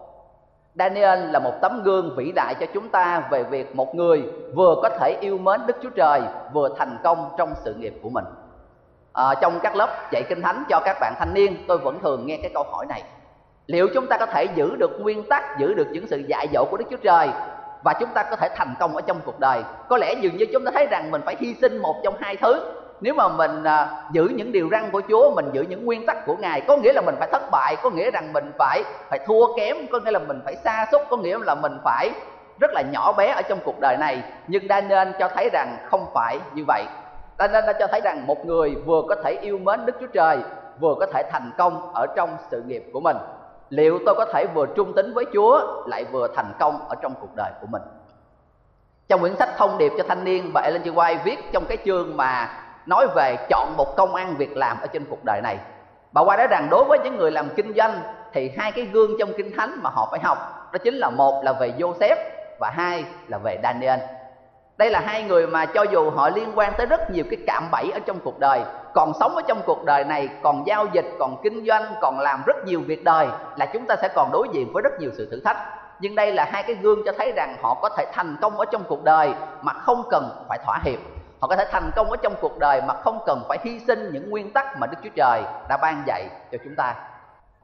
Daniel 0.78 1.18
là 1.30 1.38
một 1.38 1.52
tấm 1.60 1.82
gương 1.82 2.14
vĩ 2.16 2.32
đại 2.32 2.54
cho 2.60 2.66
chúng 2.74 2.88
ta 2.88 3.22
về 3.30 3.42
việc 3.42 3.76
một 3.76 3.94
người 3.94 4.22
vừa 4.54 4.76
có 4.82 4.88
thể 4.88 5.16
yêu 5.20 5.38
mến 5.38 5.60
Đức 5.66 5.76
Chúa 5.82 5.90
Trời 5.90 6.20
vừa 6.52 6.68
thành 6.78 6.96
công 7.04 7.30
trong 7.38 7.54
sự 7.64 7.74
nghiệp 7.74 7.94
của 8.02 8.10
mình. 8.10 8.24
À, 9.12 9.34
trong 9.40 9.60
các 9.62 9.76
lớp 9.76 9.88
dạy 10.12 10.22
kinh 10.28 10.42
thánh 10.42 10.64
cho 10.68 10.80
các 10.84 10.96
bạn 11.00 11.14
thanh 11.18 11.34
niên, 11.34 11.64
tôi 11.68 11.78
vẫn 11.78 11.98
thường 12.00 12.26
nghe 12.26 12.38
cái 12.42 12.50
câu 12.54 12.62
hỏi 12.72 12.86
này: 12.88 13.02
liệu 13.66 13.88
chúng 13.94 14.06
ta 14.06 14.18
có 14.18 14.26
thể 14.26 14.44
giữ 14.44 14.76
được 14.76 15.00
nguyên 15.00 15.28
tắc, 15.28 15.58
giữ 15.58 15.74
được 15.74 15.86
những 15.92 16.06
sự 16.06 16.16
dạy 16.28 16.48
dỗ 16.52 16.64
của 16.70 16.76
Đức 16.76 16.84
Chúa 16.90 16.96
Trời 16.96 17.28
và 17.84 17.92
chúng 18.00 18.08
ta 18.14 18.22
có 18.22 18.36
thể 18.36 18.48
thành 18.56 18.74
công 18.80 18.96
ở 18.96 19.00
trong 19.00 19.20
cuộc 19.24 19.40
đời? 19.40 19.62
Có 19.88 19.96
lẽ 19.96 20.14
dường 20.20 20.36
như 20.36 20.46
chúng 20.52 20.64
ta 20.64 20.70
thấy 20.74 20.86
rằng 20.86 21.10
mình 21.10 21.22
phải 21.24 21.36
hy 21.38 21.54
sinh 21.60 21.78
một 21.78 21.94
trong 22.04 22.14
hai 22.20 22.36
thứ 22.36 22.75
nếu 23.00 23.14
mà 23.14 23.28
mình 23.28 23.64
à, 23.64 24.04
giữ 24.10 24.28
những 24.36 24.52
điều 24.52 24.68
răn 24.70 24.90
của 24.90 25.00
Chúa 25.08 25.34
mình 25.34 25.50
giữ 25.52 25.62
những 25.62 25.84
nguyên 25.84 26.06
tắc 26.06 26.26
của 26.26 26.36
Ngài 26.36 26.60
có 26.60 26.76
nghĩa 26.76 26.92
là 26.92 27.00
mình 27.00 27.14
phải 27.18 27.28
thất 27.32 27.42
bại 27.50 27.76
có 27.82 27.90
nghĩa 27.90 28.10
rằng 28.10 28.32
mình 28.32 28.52
phải 28.58 28.82
phải 29.08 29.18
thua 29.26 29.56
kém 29.56 29.76
có 29.92 29.98
nghĩa 29.98 30.10
là 30.10 30.18
mình 30.18 30.40
phải 30.44 30.56
xa 30.56 30.86
xúc 30.92 31.02
có 31.10 31.16
nghĩa 31.16 31.38
là 31.38 31.54
mình 31.54 31.78
phải 31.84 32.10
rất 32.60 32.70
là 32.72 32.82
nhỏ 32.92 33.12
bé 33.12 33.32
ở 33.32 33.42
trong 33.42 33.58
cuộc 33.64 33.80
đời 33.80 33.96
này. 33.96 34.22
Nhưng 34.48 34.68
Daniel 34.68 35.08
cho 35.18 35.28
thấy 35.28 35.48
rằng 35.52 35.76
không 35.90 36.06
phải 36.14 36.38
như 36.54 36.64
vậy. 36.66 36.84
Daniel 37.38 37.66
đã 37.66 37.72
cho 37.72 37.86
thấy 37.86 38.00
rằng 38.00 38.26
một 38.26 38.46
người 38.46 38.74
vừa 38.74 39.02
có 39.08 39.14
thể 39.24 39.38
yêu 39.42 39.58
mến 39.58 39.86
Đức 39.86 39.96
Chúa 40.00 40.06
Trời 40.06 40.38
vừa 40.80 40.94
có 41.00 41.06
thể 41.06 41.22
thành 41.30 41.50
công 41.58 41.92
ở 41.94 42.06
trong 42.16 42.36
sự 42.50 42.62
nghiệp 42.66 42.84
của 42.92 43.00
mình. 43.00 43.16
Liệu 43.70 43.98
tôi 44.06 44.14
có 44.14 44.24
thể 44.32 44.46
vừa 44.54 44.66
trung 44.66 44.92
tín 44.96 45.14
với 45.14 45.24
Chúa 45.34 45.82
lại 45.86 46.04
vừa 46.12 46.28
thành 46.36 46.52
công 46.58 46.88
ở 46.88 46.94
trong 47.02 47.14
cuộc 47.20 47.34
đời 47.36 47.50
của 47.60 47.66
mình? 47.70 47.82
Trong 49.08 49.20
quyển 49.20 49.36
sách 49.36 49.48
thông 49.56 49.78
điệp 49.78 49.92
cho 49.98 50.04
thanh 50.08 50.24
niên 50.24 50.50
bà 50.54 50.60
Ellen 50.60 50.82
G. 50.82 50.86
White 50.86 51.18
viết 51.24 51.52
trong 51.52 51.64
cái 51.64 51.78
chương 51.84 52.16
mà 52.16 52.48
nói 52.86 53.06
về 53.14 53.36
chọn 53.48 53.76
một 53.76 53.96
công 53.96 54.14
ăn 54.14 54.34
việc 54.36 54.56
làm 54.56 54.80
ở 54.80 54.86
trên 54.86 55.04
cuộc 55.10 55.24
đời 55.24 55.40
này. 55.42 55.58
Bà 56.12 56.22
qua 56.22 56.36
nói 56.36 56.46
rằng 56.46 56.68
đối 56.70 56.84
với 56.84 56.98
những 57.04 57.16
người 57.16 57.30
làm 57.30 57.48
kinh 57.56 57.74
doanh 57.76 58.00
thì 58.32 58.52
hai 58.58 58.72
cái 58.72 58.84
gương 58.84 59.10
trong 59.18 59.32
kinh 59.36 59.56
thánh 59.56 59.78
mà 59.82 59.90
họ 59.90 60.08
phải 60.10 60.20
học, 60.20 60.38
đó 60.72 60.78
chính 60.84 60.94
là 60.94 61.10
một 61.10 61.44
là 61.44 61.52
về 61.52 61.72
Joseph 61.78 62.16
và 62.60 62.70
hai 62.74 63.04
là 63.28 63.38
về 63.38 63.58
Daniel. 63.62 64.00
Đây 64.76 64.90
là 64.90 65.00
hai 65.00 65.22
người 65.22 65.46
mà 65.46 65.66
cho 65.66 65.82
dù 65.82 66.10
họ 66.10 66.28
liên 66.28 66.52
quan 66.54 66.72
tới 66.76 66.86
rất 66.86 67.10
nhiều 67.10 67.24
cái 67.30 67.38
cạm 67.46 67.68
bẫy 67.72 67.90
ở 67.94 67.98
trong 68.06 68.18
cuộc 68.24 68.38
đời, 68.38 68.60
còn 68.94 69.12
sống 69.20 69.36
ở 69.36 69.42
trong 69.48 69.62
cuộc 69.66 69.84
đời 69.84 70.04
này, 70.04 70.28
còn 70.42 70.66
giao 70.66 70.86
dịch, 70.92 71.06
còn 71.18 71.36
kinh 71.42 71.66
doanh, 71.66 71.94
còn 72.00 72.20
làm 72.20 72.42
rất 72.46 72.56
nhiều 72.64 72.80
việc 72.86 73.04
đời 73.04 73.26
là 73.56 73.66
chúng 73.66 73.86
ta 73.86 73.96
sẽ 74.02 74.08
còn 74.14 74.30
đối 74.32 74.48
diện 74.52 74.70
với 74.72 74.82
rất 74.82 75.00
nhiều 75.00 75.10
sự 75.16 75.28
thử 75.30 75.40
thách. 75.44 75.56
Nhưng 76.00 76.14
đây 76.14 76.32
là 76.32 76.48
hai 76.52 76.62
cái 76.62 76.76
gương 76.76 76.98
cho 77.06 77.12
thấy 77.18 77.32
rằng 77.36 77.56
họ 77.62 77.74
có 77.74 77.88
thể 77.88 78.06
thành 78.12 78.36
công 78.42 78.58
ở 78.58 78.64
trong 78.64 78.82
cuộc 78.88 79.04
đời 79.04 79.32
mà 79.62 79.72
không 79.72 80.02
cần 80.10 80.44
phải 80.48 80.58
thỏa 80.66 80.78
hiệp 80.84 80.98
họ 81.40 81.48
có 81.48 81.56
thể 81.56 81.64
thành 81.70 81.90
công 81.96 82.10
ở 82.10 82.16
trong 82.16 82.34
cuộc 82.40 82.58
đời 82.58 82.82
mà 82.86 82.94
không 82.94 83.18
cần 83.26 83.42
phải 83.48 83.58
hy 83.64 83.80
sinh 83.86 84.10
những 84.12 84.30
nguyên 84.30 84.52
tắc 84.52 84.78
mà 84.78 84.86
đức 84.86 84.96
chúa 85.02 85.10
trời 85.16 85.42
đã 85.68 85.76
ban 85.82 86.02
dạy 86.06 86.28
cho 86.52 86.58
chúng 86.64 86.74
ta. 86.76 86.94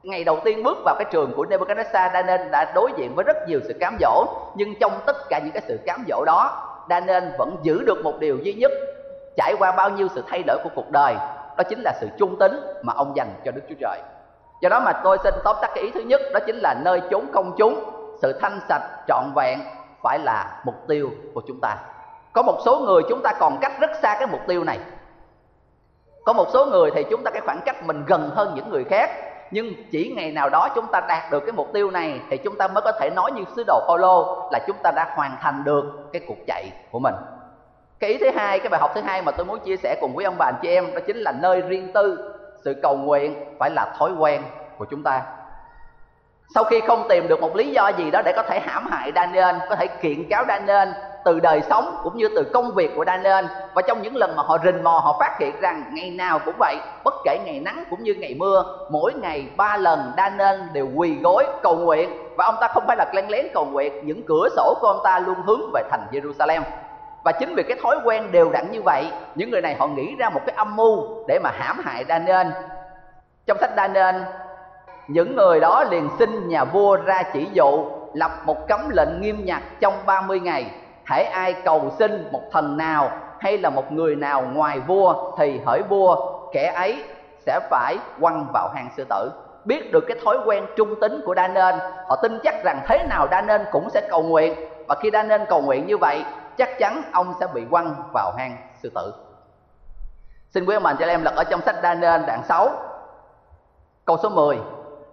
Ngày 0.03 0.23
đầu 0.23 0.39
tiên 0.43 0.63
bước 0.63 0.77
vào 0.85 0.95
cái 0.99 1.05
trường 1.11 1.33
của 1.35 1.45
Nebuchadnezzar, 1.45 2.13
Daniel 2.13 2.49
đã 2.51 2.71
đối 2.75 2.91
diện 2.97 3.15
với 3.15 3.23
rất 3.23 3.37
nhiều 3.47 3.59
sự 3.67 3.73
cám 3.79 3.97
dỗ, 4.01 4.25
nhưng 4.55 4.73
trong 4.79 4.91
tất 5.05 5.15
cả 5.29 5.39
những 5.39 5.51
cái 5.51 5.63
sự 5.67 5.79
cám 5.85 6.05
dỗ 6.09 6.23
đó, 6.25 6.69
Daniel 6.89 7.23
vẫn 7.37 7.57
giữ 7.61 7.83
được 7.85 8.03
một 8.03 8.13
điều 8.19 8.37
duy 8.37 8.53
nhất, 8.53 8.71
trải 9.37 9.55
qua 9.59 9.71
bao 9.71 9.89
nhiêu 9.89 10.07
sự 10.15 10.23
thay 10.27 10.43
đổi 10.47 10.57
của 10.63 10.69
cuộc 10.75 10.91
đời, 10.91 11.15
đó 11.57 11.63
chính 11.69 11.81
là 11.81 11.93
sự 12.01 12.07
trung 12.17 12.35
tín 12.39 12.79
mà 12.83 12.93
ông 12.93 13.13
dành 13.15 13.29
cho 13.45 13.51
Đức 13.51 13.61
Chúa 13.69 13.75
Trời. 13.79 13.99
Do 14.61 14.69
đó 14.69 14.79
mà 14.79 14.93
tôi 15.03 15.17
xin 15.23 15.33
tóm 15.43 15.55
tắt 15.61 15.71
cái 15.75 15.83
ý 15.83 15.91
thứ 15.91 15.99
nhất, 15.99 16.21
đó 16.33 16.39
chính 16.45 16.55
là 16.55 16.75
nơi 16.81 17.01
chốn 17.11 17.25
công 17.33 17.55
chúng, 17.57 17.83
sự 18.21 18.39
thanh 18.41 18.59
sạch, 18.69 18.81
trọn 19.07 19.23
vẹn 19.35 19.59
phải 20.03 20.19
là 20.19 20.61
mục 20.65 20.75
tiêu 20.87 21.09
của 21.33 21.41
chúng 21.47 21.59
ta 21.61 21.75
có 22.33 22.41
một 22.41 22.57
số 22.65 22.79
người 22.79 23.03
chúng 23.09 23.21
ta 23.23 23.33
còn 23.39 23.57
cách 23.61 23.71
rất 23.79 23.91
xa 24.01 24.15
cái 24.19 24.27
mục 24.27 24.41
tiêu 24.47 24.63
này. 24.63 24.79
Có 26.25 26.33
một 26.33 26.47
số 26.53 26.65
người 26.65 26.91
thì 26.95 27.03
chúng 27.09 27.23
ta 27.23 27.31
cái 27.31 27.41
khoảng 27.45 27.59
cách 27.65 27.83
mình 27.83 28.03
gần 28.07 28.29
hơn 28.35 28.53
những 28.55 28.69
người 28.69 28.83
khác. 28.83 29.09
Nhưng 29.51 29.73
chỉ 29.91 30.13
ngày 30.15 30.31
nào 30.31 30.49
đó 30.49 30.69
chúng 30.75 30.85
ta 30.91 31.01
đạt 31.07 31.31
được 31.31 31.39
cái 31.39 31.51
mục 31.51 31.73
tiêu 31.73 31.91
này 31.91 32.21
thì 32.29 32.37
chúng 32.37 32.57
ta 32.57 32.67
mới 32.67 32.81
có 32.81 32.91
thể 32.91 33.09
nói 33.09 33.31
như 33.31 33.43
sứ 33.55 33.63
đồ 33.67 33.79
Paulo 33.87 34.47
là 34.51 34.59
chúng 34.67 34.77
ta 34.83 34.91
đã 34.95 35.13
hoàn 35.15 35.37
thành 35.41 35.63
được 35.63 35.83
cái 36.13 36.21
cuộc 36.27 36.37
chạy 36.47 36.71
của 36.91 36.99
mình. 36.99 37.15
Cái 37.99 38.09
ý 38.09 38.17
thứ 38.17 38.29
hai, 38.35 38.59
cái 38.59 38.69
bài 38.69 38.81
học 38.81 38.91
thứ 38.95 39.01
hai 39.01 39.21
mà 39.21 39.31
tôi 39.31 39.45
muốn 39.45 39.59
chia 39.59 39.77
sẻ 39.77 39.97
cùng 40.01 40.15
với 40.15 40.25
ông 40.25 40.35
bà 40.37 40.45
anh 40.45 40.59
chị 40.61 40.69
em 40.69 40.93
đó 40.93 41.01
chính 41.07 41.17
là 41.17 41.31
nơi 41.31 41.61
riêng 41.61 41.91
tư, 41.93 42.33
sự 42.63 42.79
cầu 42.83 42.97
nguyện 42.97 43.55
phải 43.59 43.69
là 43.69 43.95
thói 43.99 44.11
quen 44.19 44.43
của 44.77 44.85
chúng 44.85 45.03
ta. 45.03 45.21
Sau 46.55 46.63
khi 46.63 46.81
không 46.87 47.05
tìm 47.09 47.27
được 47.27 47.41
một 47.41 47.55
lý 47.55 47.71
do 47.71 47.87
gì 47.87 48.11
đó 48.11 48.21
để 48.25 48.33
có 48.35 48.43
thể 48.43 48.59
hãm 48.59 48.87
hại 48.91 49.11
Daniel, 49.15 49.55
có 49.69 49.75
thể 49.75 49.87
kiện 49.87 50.29
cáo 50.29 50.45
Daniel 50.47 50.89
từ 51.23 51.39
đời 51.39 51.61
sống 51.69 51.95
cũng 52.03 52.17
như 52.17 52.29
từ 52.35 52.43
công 52.53 52.71
việc 52.71 52.91
của 52.95 53.05
Daniel. 53.05 53.45
Và 53.73 53.81
trong 53.81 54.01
những 54.01 54.15
lần 54.15 54.35
mà 54.35 54.43
họ 54.43 54.57
rình 54.63 54.83
mò, 54.83 54.91
họ 55.03 55.17
phát 55.19 55.37
hiện 55.39 55.55
rằng 55.61 55.83
ngày 55.93 56.09
nào 56.09 56.39
cũng 56.45 56.55
vậy, 56.59 56.75
bất 57.03 57.13
kể 57.23 57.39
ngày 57.45 57.59
nắng 57.59 57.83
cũng 57.89 58.03
như 58.03 58.13
ngày 58.13 58.35
mưa, 58.39 58.63
mỗi 58.89 59.13
ngày 59.13 59.47
ba 59.57 59.77
lần 59.77 60.11
Daniel 60.17 60.59
đều 60.73 60.87
quỳ 60.95 61.15
gối 61.23 61.45
cầu 61.63 61.75
nguyện. 61.75 62.09
Và 62.37 62.45
ông 62.45 62.55
ta 62.61 62.67
không 62.67 62.83
phải 62.87 62.97
là 62.97 63.05
len 63.13 63.29
lén 63.29 63.47
cầu 63.53 63.65
nguyện, 63.65 63.93
những 64.03 64.23
cửa 64.27 64.47
sổ 64.55 64.77
của 64.81 64.87
ông 64.87 64.99
ta 65.03 65.19
luôn 65.19 65.35
hướng 65.45 65.71
về 65.73 65.83
thành 65.91 66.07
Jerusalem. 66.11 66.61
Và 67.23 67.31
chính 67.31 67.55
vì 67.55 67.63
cái 67.63 67.77
thói 67.83 67.95
quen 68.03 68.31
đều 68.31 68.49
đặn 68.51 68.71
như 68.71 68.81
vậy, 68.81 69.11
những 69.35 69.51
người 69.51 69.61
này 69.61 69.75
họ 69.79 69.87
nghĩ 69.87 70.15
ra 70.19 70.29
một 70.29 70.41
cái 70.45 70.55
âm 70.55 70.75
mưu 70.75 71.25
để 71.27 71.39
mà 71.43 71.51
hãm 71.53 71.79
hại 71.85 72.05
Daniel. 72.09 72.47
Trong 73.45 73.57
sách 73.61 73.71
Daniel, 73.77 74.15
những 75.07 75.35
người 75.35 75.59
đó 75.59 75.83
liền 75.83 76.09
xin 76.19 76.47
nhà 76.47 76.63
vua 76.63 76.95
ra 76.95 77.23
chỉ 77.33 77.47
dụ, 77.53 77.85
lập 78.13 78.31
một 78.45 78.67
cấm 78.67 78.89
lệnh 78.89 79.21
nghiêm 79.21 79.45
ngặt 79.45 79.63
trong 79.79 79.93
30 80.05 80.39
ngày 80.39 80.65
hãy 81.05 81.23
ai 81.23 81.53
cầu 81.53 81.91
xin 81.99 82.27
một 82.31 82.41
thần 82.51 82.77
nào 82.77 83.11
hay 83.39 83.57
là 83.57 83.69
một 83.69 83.91
người 83.91 84.15
nào 84.15 84.43
ngoài 84.53 84.79
vua 84.79 85.31
thì 85.37 85.59
hỡi 85.65 85.81
vua, 85.89 86.39
kẻ 86.53 86.73
ấy 86.75 87.03
sẽ 87.45 87.59
phải 87.69 87.97
quăng 88.21 88.45
vào 88.53 88.69
hang 88.75 88.89
sư 88.97 89.05
tử. 89.09 89.31
Biết 89.65 89.91
được 89.91 90.03
cái 90.07 90.17
thói 90.25 90.37
quen 90.45 90.65
trung 90.75 90.99
tính 91.01 91.21
của 91.25 91.35
Daniel 91.35 91.75
họ 92.07 92.15
tin 92.15 92.39
chắc 92.43 92.55
rằng 92.63 92.81
thế 92.87 93.05
nào 93.09 93.27
Daniel 93.31 93.61
cũng 93.71 93.89
sẽ 93.89 94.01
cầu 94.09 94.23
nguyện. 94.23 94.55
Và 94.87 94.95
khi 94.95 95.09
Daniel 95.13 95.41
cầu 95.49 95.61
nguyện 95.61 95.87
như 95.87 95.97
vậy, 95.97 96.23
chắc 96.57 96.69
chắn 96.79 97.01
ông 97.11 97.33
sẽ 97.39 97.47
bị 97.53 97.61
quăng 97.71 97.95
vào 98.13 98.31
hang 98.37 98.57
sư 98.81 98.91
tử. 98.95 99.13
Xin 100.53 100.65
quý 100.65 100.75
ông 100.75 100.85
anh 100.85 100.95
cho 100.99 101.05
em 101.05 101.23
lật 101.23 101.35
ở 101.35 101.43
trong 101.43 101.61
sách 101.61 101.75
Daniel 101.83 102.21
đoạn 102.27 102.41
6 102.43 102.69
câu 104.05 104.17
số 104.23 104.29
10 104.29 104.57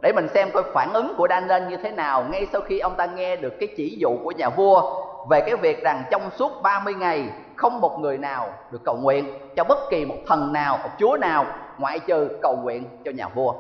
để 0.01 0.13
mình 0.13 0.29
xem 0.29 0.51
coi 0.55 0.63
phản 0.75 0.93
ứng 0.93 1.15
của 1.17 1.27
Daniel 1.31 1.69
như 1.69 1.77
thế 1.77 1.91
nào 1.91 2.25
ngay 2.31 2.47
sau 2.53 2.61
khi 2.61 2.79
ông 2.79 2.95
ta 2.97 3.07
nghe 3.07 3.37
được 3.37 3.53
cái 3.61 3.69
chỉ 3.77 3.97
dụ 4.01 4.19
của 4.25 4.31
nhà 4.31 4.49
vua 4.49 5.07
về 5.29 5.41
cái 5.41 5.57
việc 5.57 5.83
rằng 5.85 6.05
trong 6.11 6.31
suốt 6.31 6.63
30 6.63 6.95
ngày 6.95 7.31
không 7.57 7.81
một 7.81 7.99
người 8.01 8.19
nào 8.19 8.49
được 8.71 8.81
cầu 8.85 8.97
nguyện 8.97 9.39
cho 9.57 9.65
bất 9.65 9.79
kỳ 9.91 10.05
một 10.05 10.17
thần 10.29 10.53
nào, 10.53 10.79
một 10.83 10.91
chúa 10.99 11.17
nào 11.17 11.47
ngoại 11.79 11.99
trừ 11.99 12.29
cầu 12.43 12.57
nguyện 12.57 12.85
cho 13.05 13.11
nhà 13.11 13.29
vua. 13.29 13.55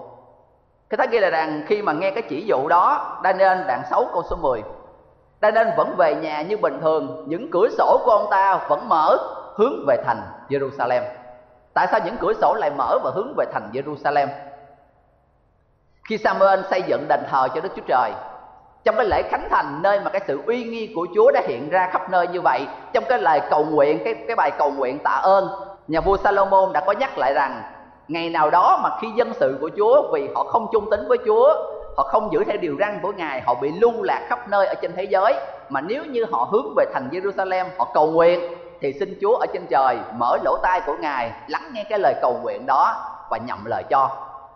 Cái 0.91 0.99
thứ 0.99 1.05
ghi 1.11 1.19
là 1.19 1.31
rằng 1.31 1.63
khi 1.67 1.83
mà 1.83 1.93
nghe 1.93 2.11
cái 2.11 2.23
chỉ 2.29 2.45
dụ 2.47 2.69
đó, 2.69 3.17
Daniel 3.25 3.59
đoạn 3.67 3.83
6 3.91 4.05
câu 4.13 4.23
số 4.31 4.37
10 4.37 4.63
Daniel 5.43 5.69
vẫn 5.77 5.95
về 5.97 6.15
nhà 6.15 6.43
như 6.43 6.57
bình 6.57 6.79
thường, 6.81 7.25
những 7.29 7.51
cửa 7.51 7.69
sổ 7.79 8.01
của 8.05 8.11
ông 8.11 8.27
ta 8.31 8.67
vẫn 8.69 8.89
mở 8.89 9.17
hướng 9.55 9.85
về 9.87 9.97
thành 10.07 10.23
Jerusalem. 10.49 11.03
Tại 11.75 11.87
sao 11.91 12.01
những 12.05 12.17
cửa 12.21 12.33
sổ 12.41 12.55
lại 12.55 12.71
mở 12.71 12.99
và 13.05 13.11
hướng 13.15 13.35
về 13.37 13.45
thành 13.53 13.71
Jerusalem? 13.73 14.29
Khi 16.09 16.19
Samuel 16.19 16.61
xây 16.71 16.83
dựng 16.83 17.09
đền 17.09 17.21
thờ 17.31 17.49
cho 17.55 17.61
Đức 17.61 17.73
Chúa 17.77 17.83
Trời 17.87 18.13
trong 18.85 18.97
cái 18.97 19.07
lễ 19.07 19.23
khánh 19.23 19.49
thành, 19.51 19.83
nơi 19.83 20.01
mà 20.01 20.11
cái 20.11 20.23
sự 20.27 20.41
uy 20.47 20.65
nghi 20.65 20.93
của 20.95 21.07
Chúa 21.15 21.31
đã 21.31 21.43
hiện 21.47 21.69
ra 21.71 21.89
khắp 21.93 22.11
nơi 22.11 22.29
như 22.29 22.41
vậy, 22.41 22.67
trong 22.93 23.05
cái 23.09 23.19
lời 23.19 23.41
cầu 23.51 23.65
nguyện, 23.65 23.99
cái 24.05 24.15
cái 24.15 24.37
bài 24.37 24.51
cầu 24.59 24.71
nguyện 24.71 24.99
tạ 24.99 25.11
ơn, 25.11 25.49
nhà 25.89 26.01
vua 26.01 26.17
Salomon 26.17 26.73
đã 26.73 26.81
có 26.87 26.93
nhắc 26.93 27.19
lại 27.19 27.35
rằng, 27.35 27.63
ngày 28.09 28.31
nào 28.31 28.51
đó 28.51 28.81
mà 28.83 28.91
khi 29.01 29.09
dân 29.17 29.33
sự 29.35 29.59
của 29.61 29.71
Chúa, 29.77 30.13
vì 30.13 30.29
họ 30.35 30.45
không 30.45 30.67
trung 30.73 30.91
tín 30.91 31.09
với 31.09 31.19
Chúa, 31.27 31.55
họ 31.97 32.03
không 32.03 32.33
giữ 32.33 32.45
theo 32.45 32.57
điều 32.57 32.77
răn 32.81 32.99
của 33.03 33.13
Ngài, 33.13 33.41
họ 33.41 33.55
bị 33.55 33.73
lưu 33.81 34.03
lạc 34.03 34.27
khắp 34.29 34.49
nơi 34.49 34.67
ở 34.67 34.75
trên 34.75 34.93
thế 34.97 35.05
giới, 35.05 35.35
mà 35.69 35.81
nếu 35.81 36.05
như 36.05 36.27
họ 36.33 36.49
hướng 36.53 36.75
về 36.77 36.85
thành 36.95 37.09
Jerusalem, 37.13 37.65
họ 37.79 37.89
cầu 37.95 38.07
nguyện, 38.07 38.41
thì 38.81 38.93
xin 38.93 39.19
Chúa 39.21 39.37
ở 39.37 39.47
trên 39.53 39.67
trời 39.71 39.97
mở 40.19 40.37
lỗ 40.45 40.57
tai 40.63 40.81
của 40.81 40.95
Ngài, 41.01 41.31
lắng 41.49 41.71
nghe 41.73 41.85
cái 41.91 41.99
lời 41.99 42.15
cầu 42.23 42.39
nguyện 42.43 42.67
đó 42.67 42.95
và 43.31 43.39
nhậm 43.47 43.65
lời 43.65 43.83
cho. 43.91 44.09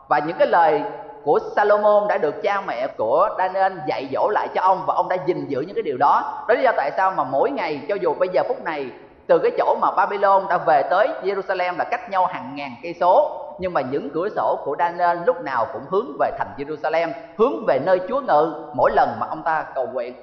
Và 0.09 0.19
những 0.19 0.37
cái 0.39 0.49
lời 0.49 0.83
của 1.25 1.39
Salomon 1.57 2.09
đã 2.09 2.19
được 2.19 2.43
cha 2.43 2.61
mẹ 2.61 2.87
của 2.87 3.29
Daniel 3.39 3.73
dạy 3.87 4.09
dỗ 4.13 4.29
lại 4.29 4.49
cho 4.55 4.63
ông 4.63 4.85
và 4.87 4.95
ông 4.95 5.09
đã 5.09 5.17
gìn 5.27 5.47
giữ 5.49 5.61
những 5.61 5.75
cái 5.75 5.83
điều 5.83 5.97
đó. 5.97 6.45
Đó 6.49 6.55
là 6.55 6.59
lý 6.59 6.65
do 6.65 6.73
tại 6.77 6.91
sao 6.97 7.11
mà 7.11 7.25
mỗi 7.25 7.51
ngày, 7.51 7.81
cho 7.89 7.95
dù 7.95 8.15
bây 8.15 8.29
giờ 8.29 8.43
phút 8.49 8.65
này, 8.65 8.91
từ 9.27 9.39
cái 9.39 9.51
chỗ 9.59 9.77
mà 9.81 9.91
Babylon 9.97 10.43
đã 10.49 10.59
về 10.59 10.83
tới 10.91 11.09
Jerusalem 11.23 11.77
là 11.77 11.85
cách 11.85 12.11
nhau 12.11 12.27
hàng 12.27 12.53
ngàn 12.55 12.71
cây 12.83 12.95
số, 13.01 13.41
nhưng 13.59 13.73
mà 13.73 13.81
những 13.81 14.11
cửa 14.15 14.29
sổ 14.37 14.59
của 14.65 14.77
Daniel 14.79 15.19
lúc 15.27 15.41
nào 15.41 15.67
cũng 15.73 15.83
hướng 15.91 16.17
về 16.21 16.31
thành 16.39 16.49
Jerusalem, 16.57 17.09
hướng 17.39 17.65
về 17.67 17.79
nơi 17.79 18.01
Chúa 18.09 18.21
ngự 18.21 18.65
mỗi 18.75 18.91
lần 18.97 19.09
mà 19.21 19.27
ông 19.27 19.43
ta 19.43 19.67
cầu 19.75 19.87
nguyện. 19.87 20.15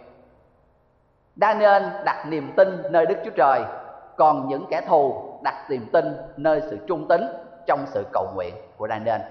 Daniel 1.35 1.83
đặt 2.05 2.25
niềm 2.27 2.51
tin 2.55 2.83
nơi 2.91 3.05
Đức 3.05 3.15
Chúa 3.25 3.31
Trời, 3.35 3.61
còn 4.17 4.47
những 4.47 4.65
kẻ 4.69 4.81
thù 4.87 5.23
đặt 5.43 5.55
niềm 5.69 5.85
tin 5.93 6.17
nơi 6.37 6.61
sự 6.69 6.77
trung 6.87 7.07
tín 7.07 7.27
trong 7.67 7.85
sự 7.87 8.05
cầu 8.13 8.27
nguyện 8.35 8.53
của 8.77 8.87
Daniel. 8.87 9.21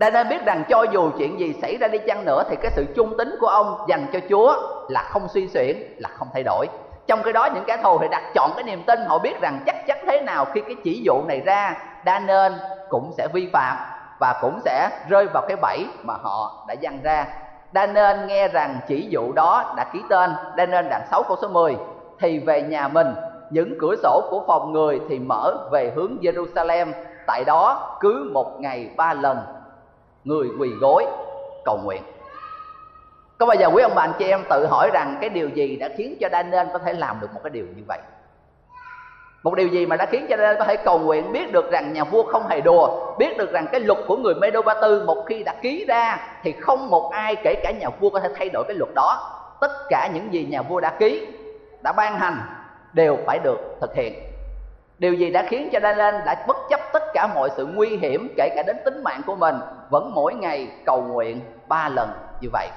Đa 0.00 0.10
nên 0.10 0.28
biết 0.28 0.44
rằng 0.46 0.64
cho 0.68 0.82
dù 0.82 1.10
chuyện 1.18 1.40
gì 1.40 1.52
xảy 1.62 1.76
ra 1.76 1.88
đi 1.88 1.98
chăng 1.98 2.24
nữa 2.24 2.42
thì 2.50 2.56
cái 2.62 2.70
sự 2.76 2.86
trung 2.96 3.14
tín 3.18 3.36
của 3.40 3.46
ông 3.46 3.84
dành 3.88 4.06
cho 4.12 4.18
Chúa 4.30 4.56
là 4.88 5.02
không 5.02 5.28
suy 5.28 5.48
xuyển, 5.48 5.76
là 5.98 6.08
không 6.08 6.28
thay 6.32 6.42
đổi. 6.42 6.66
Trong 7.06 7.22
cái 7.22 7.32
đó 7.32 7.48
những 7.54 7.64
kẻ 7.66 7.76
thù 7.82 7.98
thì 7.98 8.08
đặt 8.10 8.22
chọn 8.34 8.50
cái 8.54 8.64
niềm 8.64 8.82
tin 8.86 9.00
họ 9.06 9.18
biết 9.18 9.40
rằng 9.40 9.62
chắc 9.66 9.86
chắn 9.86 9.98
thế 10.06 10.20
nào 10.20 10.44
khi 10.54 10.60
cái 10.60 10.76
chỉ 10.84 11.02
dụ 11.04 11.14
này 11.28 11.40
ra 11.40 11.76
đa 12.04 12.18
nên 12.18 12.52
cũng 12.88 13.12
sẽ 13.16 13.28
vi 13.32 13.50
phạm 13.52 13.76
và 14.20 14.38
cũng 14.42 14.60
sẽ 14.64 14.90
rơi 15.08 15.26
vào 15.26 15.42
cái 15.48 15.56
bẫy 15.62 15.86
mà 16.02 16.14
họ 16.22 16.64
đã 16.68 16.74
dăng 16.82 16.98
ra. 17.02 17.26
Đa 17.72 17.86
nên 17.86 18.26
nghe 18.26 18.48
rằng 18.48 18.80
chỉ 18.88 19.06
dụ 19.10 19.32
đó 19.32 19.74
đã 19.76 19.84
ký 19.92 20.02
tên, 20.08 20.30
đa 20.56 20.66
nên 20.66 20.88
đoạn 20.88 21.02
6 21.10 21.22
câu 21.22 21.36
số 21.42 21.48
10 21.48 21.76
thì 22.20 22.38
về 22.38 22.62
nhà 22.62 22.88
mình 22.88 23.14
những 23.50 23.74
cửa 23.80 23.94
sổ 24.02 24.22
của 24.30 24.44
phòng 24.46 24.72
người 24.72 25.00
thì 25.08 25.18
mở 25.18 25.68
về 25.72 25.92
hướng 25.96 26.16
Jerusalem 26.20 26.92
tại 27.26 27.44
đó 27.46 27.96
cứ 28.00 28.30
một 28.32 28.60
ngày 28.60 28.90
ba 28.96 29.14
lần 29.14 29.38
người 30.24 30.48
quỳ 30.58 30.70
gối, 30.80 31.06
cầu 31.64 31.78
nguyện. 31.84 32.02
Có 33.38 33.46
bao 33.46 33.56
giờ 33.56 33.70
quý 33.74 33.82
ông 33.82 33.92
bà, 33.94 34.02
anh 34.02 34.12
chị 34.18 34.28
em 34.28 34.44
tự 34.50 34.66
hỏi 34.66 34.90
rằng 34.92 35.18
cái 35.20 35.30
điều 35.30 35.48
gì 35.48 35.76
đã 35.76 35.88
khiến 35.96 36.16
cho 36.20 36.28
Daniel 36.32 36.66
có 36.72 36.78
thể 36.78 36.92
làm 36.92 37.20
được 37.20 37.34
một 37.34 37.40
cái 37.42 37.50
điều 37.50 37.64
như 37.76 37.82
vậy? 37.88 37.98
Một 39.42 39.54
điều 39.54 39.68
gì 39.68 39.86
mà 39.86 39.96
đã 39.96 40.06
khiến 40.06 40.26
cho 40.30 40.36
Daniel 40.36 40.58
có 40.58 40.64
thể 40.64 40.76
cầu 40.76 40.98
nguyện, 40.98 41.32
biết 41.32 41.52
được 41.52 41.70
rằng 41.70 41.92
nhà 41.92 42.04
vua 42.04 42.22
không 42.22 42.48
hề 42.48 42.60
đùa, 42.60 43.14
biết 43.18 43.38
được 43.38 43.52
rằng 43.52 43.66
cái 43.72 43.80
luật 43.80 43.98
của 44.06 44.16
người 44.16 44.34
Medo 44.34 44.62
Ba 44.62 44.74
Tư 44.82 45.04
một 45.06 45.24
khi 45.26 45.42
đã 45.42 45.54
ký 45.62 45.84
ra 45.88 46.18
thì 46.42 46.52
không 46.52 46.90
một 46.90 47.10
ai 47.12 47.36
kể 47.36 47.54
cả 47.62 47.70
nhà 47.70 47.88
vua 48.00 48.10
có 48.10 48.20
thể 48.20 48.28
thay 48.36 48.48
đổi 48.52 48.64
cái 48.68 48.76
luật 48.76 48.90
đó. 48.94 49.36
Tất 49.60 49.70
cả 49.88 50.10
những 50.14 50.32
gì 50.32 50.46
nhà 50.50 50.62
vua 50.62 50.80
đã 50.80 50.90
ký, 50.98 51.26
đã 51.82 51.92
ban 51.92 52.18
hành 52.18 52.40
đều 52.92 53.18
phải 53.26 53.38
được 53.38 53.58
thực 53.80 53.94
hiện 53.94 54.29
điều 55.00 55.14
gì 55.14 55.30
đã 55.30 55.42
khiến 55.42 55.68
cho 55.72 55.80
Daniel 55.82 56.14
đã 56.26 56.44
bất 56.46 56.56
chấp 56.70 56.80
tất 56.92 57.02
cả 57.14 57.26
mọi 57.34 57.50
sự 57.56 57.66
nguy 57.66 57.96
hiểm, 57.96 58.34
kể 58.36 58.48
cả 58.56 58.62
đến 58.66 58.76
tính 58.84 59.02
mạng 59.04 59.20
của 59.26 59.36
mình, 59.36 59.54
vẫn 59.90 60.14
mỗi 60.14 60.34
ngày 60.34 60.68
cầu 60.86 61.02
nguyện 61.02 61.40
ba 61.68 61.88
lần 61.88 62.10
như 62.40 62.48
vậy? 62.52 62.68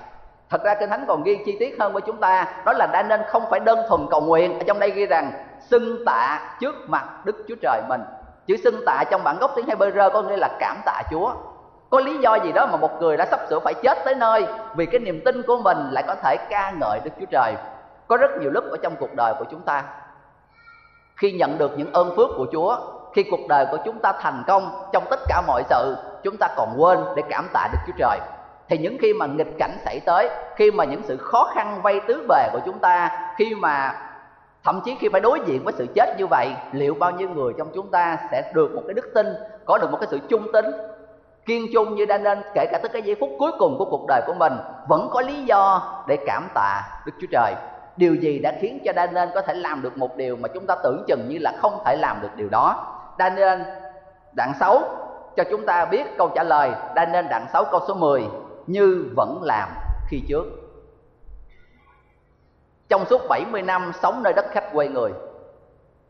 Thật 0.50 0.64
ra 0.64 0.76
kinh 0.76 0.90
thánh 0.90 1.06
còn 1.08 1.24
ghi 1.24 1.38
chi 1.46 1.58
tiết 1.60 1.76
hơn 1.80 1.94
với 1.94 2.02
chúng 2.02 2.18
ta, 2.18 2.48
đó 2.66 2.74
là 2.74 2.88
Daniel 2.94 3.22
không 3.28 3.44
phải 3.50 3.60
đơn 3.60 3.80
thuần 3.90 4.08
cầu 4.12 4.22
nguyện. 4.22 4.60
Ở 4.60 4.64
trong 4.68 4.80
đây 4.80 4.92
ghi 4.92 5.06
rằng, 5.06 5.32
xưng 5.60 6.06
tạ 6.06 6.40
trước 6.60 6.76
mặt 6.88 7.26
đức 7.26 7.46
chúa 7.48 7.56
trời 7.62 7.82
mình. 7.90 8.02
Chữ 8.48 8.56
xưng 8.64 8.86
tạ 8.86 9.04
trong 9.12 9.24
bản 9.24 9.38
gốc 9.40 9.52
tiếng 9.56 9.66
Hebrew 9.66 10.10
có 10.10 10.22
nghĩa 10.22 10.38
là 10.38 10.50
cảm 10.60 10.78
tạ 10.86 11.02
chúa. 11.12 11.34
Có 11.90 12.00
lý 12.00 12.18
do 12.18 12.36
gì 12.36 12.52
đó 12.52 12.68
mà 12.72 12.78
một 12.78 13.02
người 13.02 13.18
đã 13.18 13.26
sắp 13.26 13.40
sửa 13.50 13.60
phải 13.60 13.74
chết 13.74 13.98
tới 14.06 14.16
nơi 14.16 14.48
vì 14.76 14.86
cái 14.86 15.00
niềm 15.00 15.22
tin 15.26 15.42
của 15.42 15.58
mình 15.58 15.78
lại 15.92 16.04
có 16.08 16.16
thể 16.24 16.36
ca 16.50 16.74
ngợi 16.80 17.00
đức 17.04 17.12
chúa 17.20 17.26
trời? 17.32 17.54
Có 18.08 18.18
rất 18.18 18.32
nhiều 18.42 18.52
lúc 18.52 18.64
ở 18.72 18.78
trong 18.84 18.96
cuộc 19.00 19.16
đời 19.16 19.34
của 19.40 19.46
chúng 19.52 19.62
ta 19.62 19.84
khi 21.16 21.32
nhận 21.32 21.58
được 21.58 21.72
những 21.78 21.94
ơn 21.94 22.16
phước 22.16 22.30
của 22.38 22.46
Chúa, 22.52 22.78
khi 23.14 23.24
cuộc 23.24 23.48
đời 23.50 23.66
của 23.72 23.78
chúng 23.86 24.00
ta 24.00 24.14
thành 24.20 24.44
công 24.48 24.70
trong 24.94 25.04
tất 25.10 25.20
cả 25.28 25.42
mọi 25.48 25.64
sự, 25.70 25.96
chúng 26.24 26.38
ta 26.38 26.48
còn 26.58 26.76
quên 26.78 27.00
để 27.16 27.24
cảm 27.30 27.48
tạ 27.54 27.68
Đức 27.72 27.80
Chúa 27.88 27.94
Trời. 27.98 28.20
Thì 28.70 28.78
những 28.78 28.98
khi 29.02 29.14
mà 29.14 29.26
nghịch 29.26 29.58
cảnh 29.60 29.78
xảy 29.86 30.00
tới, 30.00 30.30
khi 30.56 30.72
mà 30.72 30.84
những 30.84 31.02
sự 31.04 31.18
khó 31.18 31.52
khăn 31.56 31.82
vây 31.82 32.02
tứ 32.08 32.26
bề 32.28 32.50
của 32.54 32.60
chúng 32.66 32.80
ta, 32.80 33.10
khi 33.38 33.56
mà 33.56 33.96
thậm 34.64 34.82
chí 34.86 34.96
khi 35.00 35.10
phải 35.12 35.22
đối 35.22 35.40
diện 35.46 35.64
với 35.64 35.74
sự 35.78 35.86
chết 35.96 36.16
như 36.18 36.28
vậy, 36.28 36.50
liệu 36.72 36.94
bao 36.94 37.12
nhiêu 37.12 37.30
người 37.30 37.54
trong 37.58 37.68
chúng 37.74 37.92
ta 37.92 38.18
sẽ 38.32 38.52
được 38.54 38.72
một 38.76 38.82
cái 38.88 38.94
đức 38.94 39.12
tin, 39.16 39.28
có 39.66 39.78
được 39.78 39.92
một 39.92 39.98
cái 40.02 40.08
sự 40.12 40.20
trung 40.30 40.48
tín 40.54 40.66
kiên 41.46 41.68
trung 41.74 41.96
như 41.96 42.06
Daniel, 42.10 42.38
kể 42.54 42.66
cả 42.72 42.80
tới 42.82 42.90
cái 42.90 43.02
giây 43.02 43.16
phút 43.20 43.30
cuối 43.40 43.52
cùng 43.60 43.78
của 43.78 43.86
cuộc 43.86 44.06
đời 44.08 44.22
của 44.28 44.34
mình, 44.34 44.54
vẫn 44.88 45.10
có 45.12 45.22
lý 45.22 45.44
do 45.44 45.82
để 46.08 46.18
cảm 46.26 46.48
tạ 46.54 46.82
Đức 47.06 47.12
Chúa 47.22 47.28
Trời? 47.32 47.54
Điều 47.98 48.16
gì 48.16 48.40
đã 48.40 48.54
khiến 48.60 48.80
cho 48.86 48.94
Daniel 48.96 49.30
có 49.36 49.42
thể 49.42 49.54
làm 49.54 49.82
được 49.82 49.98
một 49.98 50.18
điều 50.18 50.36
mà 50.36 50.48
chúng 50.48 50.66
ta 50.66 50.76
tưởng 50.84 51.04
chừng 51.08 51.30
như 51.30 51.38
là 51.42 51.54
không 51.62 51.80
thể 51.86 51.96
làm 51.96 52.22
được 52.22 52.36
điều 52.36 52.50
đó? 52.50 52.96
Daniel, 53.20 53.62
đoạn 54.34 54.54
6 54.60 54.82
cho 55.36 55.44
chúng 55.52 55.66
ta 55.66 55.86
biết 55.86 56.18
câu 56.18 56.30
trả 56.36 56.44
lời. 56.44 56.72
Daniel, 56.96 57.26
đoạn 57.30 57.46
6 57.54 57.66
câu 57.72 57.80
số 57.88 57.94
10 57.94 58.24
như 58.68 59.06
vẫn 59.16 59.42
làm 59.44 59.70
khi 60.08 60.22
trước. 60.28 60.44
Trong 62.90 63.06
suốt 63.06 63.22
70 63.30 63.62
năm 63.62 63.92
sống 64.02 64.24
nơi 64.24 64.34
đất 64.34 64.46
khách 64.52 64.74
quê 64.74 64.88
người, 64.88 65.12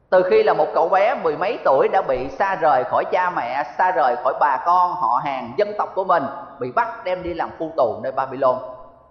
từ 0.10 0.24
khi 0.30 0.44
là 0.44 0.54
một 0.54 0.68
cậu 0.74 0.90
bé 0.90 1.16
mười 1.24 1.38
mấy 1.38 1.60
tuổi 1.66 1.88
đã 1.88 2.02
bị 2.02 2.30
xa 2.30 2.56
rời 2.56 2.84
khỏi 2.84 3.06
cha 3.12 3.30
mẹ, 3.30 3.64
xa 3.78 3.92
rời 3.92 4.16
khỏi 4.24 4.34
bà 4.40 4.64
con, 4.66 4.92
họ 4.92 5.22
hàng, 5.24 5.54
dân 5.58 5.74
tộc 5.78 5.92
của 5.96 6.04
mình, 6.04 6.24
bị 6.60 6.72
bắt 6.72 7.04
đem 7.04 7.24
đi 7.24 7.34
làm 7.34 7.50
phu 7.60 7.72
tù 7.78 8.00
nơi 8.04 8.12
Babylon 8.12 8.56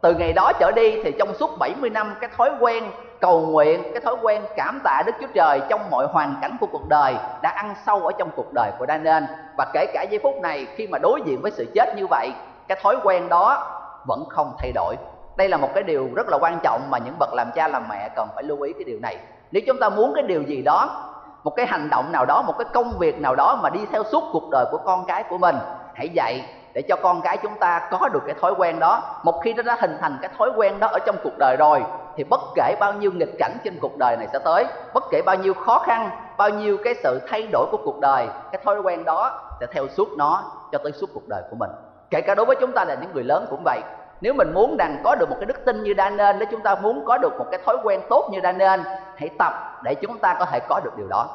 từ 0.03 0.15
ngày 0.15 0.33
đó 0.33 0.53
trở 0.61 0.71
đi 0.71 1.03
thì 1.05 1.13
trong 1.19 1.35
suốt 1.35 1.59
70 1.59 1.91
năm, 1.91 2.15
cái 2.21 2.31
thói 2.37 2.51
quen 2.61 2.85
cầu 3.21 3.41
nguyện, 3.41 3.83
cái 3.83 4.01
thói 4.01 4.17
quen 4.23 4.43
cảm 4.57 4.81
tạ 4.85 5.03
Đức 5.07 5.13
Chúa 5.21 5.27
Trời 5.35 5.61
trong 5.69 5.81
mọi 5.91 6.07
hoàn 6.07 6.35
cảnh 6.43 6.57
của 6.61 6.67
cuộc 6.73 6.89
đời 6.89 7.15
đã 7.43 7.51
ăn 7.51 7.75
sâu 7.87 8.01
ở 8.01 8.13
trong 8.19 8.31
cuộc 8.37 8.53
đời 8.55 8.71
của 8.79 8.87
Daniel. 8.89 9.25
Và 9.59 9.67
kể 9.73 9.87
cả 9.95 10.03
giây 10.11 10.21
phút 10.23 10.35
này 10.43 10.67
khi 10.77 10.87
mà 10.87 10.99
đối 10.99 11.21
diện 11.25 11.41
với 11.43 11.51
sự 11.51 11.67
chết 11.75 11.97
như 11.97 12.07
vậy, 12.07 12.33
cái 12.69 12.79
thói 12.83 12.97
quen 13.05 13.29
đó 13.29 13.67
vẫn 14.07 14.25
không 14.29 14.53
thay 14.59 14.73
đổi. 14.73 14.97
Đây 15.37 15.49
là 15.49 15.57
một 15.57 15.69
cái 15.75 15.83
điều 15.83 16.09
rất 16.15 16.27
là 16.29 16.39
quan 16.41 16.59
trọng 16.63 16.81
mà 16.91 16.99
những 16.99 17.15
bậc 17.19 17.35
làm 17.35 17.51
cha 17.55 17.69
làm 17.69 17.85
mẹ 17.89 18.09
cần 18.17 18.29
phải 18.35 18.45
lưu 18.45 18.61
ý 18.61 18.73
cái 18.73 18.85
điều 18.85 18.99
này. 19.03 19.17
Nếu 19.51 19.63
chúng 19.67 19.79
ta 19.81 19.89
muốn 19.89 20.13
cái 20.15 20.23
điều 20.23 20.43
gì 20.43 20.63
đó, 20.63 21.11
một 21.45 21.57
cái 21.57 21.67
hành 21.67 21.89
động 21.91 22.13
nào 22.13 22.25
đó, 22.27 22.43
một 22.43 22.55
cái 22.59 22.67
công 22.73 22.93
việc 22.99 23.21
nào 23.21 23.35
đó 23.35 23.59
mà 23.63 23.71
đi 23.71 23.81
theo 23.93 24.03
suốt 24.13 24.25
cuộc 24.33 24.51
đời 24.51 24.65
của 24.71 24.79
con 24.79 25.05
cái 25.07 25.23
của 25.23 25.39
mình, 25.39 25.57
hãy 25.95 26.09
dạy 26.09 26.45
để 26.75 26.83
cho 26.83 26.97
con 27.03 27.21
cái 27.21 27.37
chúng 27.37 27.55
ta 27.59 27.89
có 27.91 28.09
được 28.09 28.23
cái 28.27 28.35
thói 28.41 28.55
quen 28.59 28.79
đó. 28.79 29.03
Một 29.23 29.41
khi 29.45 29.55
nó 29.55 29.63
đã 29.63 29.77
hình 29.81 29.97
thành 30.01 30.19
cái 30.23 30.31
thói 30.39 30.51
quen 30.57 30.81
đó 30.81 30.87
ở 30.93 30.99
trong 31.07 31.17
cuộc 31.25 31.39
đời 31.39 31.57
rồi, 31.59 31.83
thì 32.17 32.25
bất 32.25 32.41
kể 32.55 32.77
bao 32.81 32.93
nhiêu 32.93 33.11
nghịch 33.13 33.39
cảnh 33.39 33.57
trên 33.65 33.79
cuộc 33.81 33.99
đời 33.99 34.17
này 34.17 34.29
sẽ 34.33 34.39
tới, 34.39 34.65
bất 34.95 35.05
kể 35.11 35.23
bao 35.27 35.37
nhiêu 35.37 35.55
khó 35.55 35.79
khăn, 35.79 36.11
bao 36.37 36.49
nhiêu 36.49 36.77
cái 36.85 36.95
sự 37.03 37.21
thay 37.29 37.49
đổi 37.53 37.67
của 37.71 37.79
cuộc 37.85 38.01
đời, 38.01 38.27
cái 38.53 38.61
thói 38.65 38.81
quen 38.81 39.05
đó 39.05 39.41
sẽ 39.61 39.67
theo 39.73 39.89
suốt 39.89 40.09
nó 40.19 40.43
cho 40.73 40.79
tới 40.79 40.93
suốt 40.93 41.07
cuộc 41.15 41.29
đời 41.29 41.43
của 41.51 41.57
mình. 41.57 41.71
Kể 42.11 42.21
cả 42.21 42.35
đối 42.35 42.47
với 42.47 42.57
chúng 42.61 42.73
ta 42.73 42.85
là 42.85 42.95
những 42.95 43.11
người 43.15 43.25
lớn 43.25 43.47
cũng 43.51 43.63
vậy. 43.65 43.81
Nếu 44.21 44.35
mình 44.35 44.53
muốn 44.55 44.77
rằng 44.79 45.01
có 45.05 45.15
được 45.15 45.31
một 45.31 45.37
cái 45.41 45.47
đức 45.47 45.65
tin 45.65 45.83
như 45.83 45.95
Daniel, 45.97 46.37
nếu 46.37 46.49
chúng 46.51 46.61
ta 46.61 46.75
muốn 46.75 47.05
có 47.05 47.19
được 47.19 47.39
một 47.39 47.47
cái 47.51 47.61
thói 47.67 47.77
quen 47.85 48.01
tốt 48.11 48.29
như 48.33 48.41
Daniel, 48.43 48.81
hãy 49.17 49.31
tập 49.39 49.53
để 49.83 49.95
chúng 49.95 50.19
ta 50.19 50.37
có 50.39 50.45
thể 50.45 50.61
có 50.69 50.81
được 50.85 50.97
điều 50.97 51.09
đó. 51.09 51.27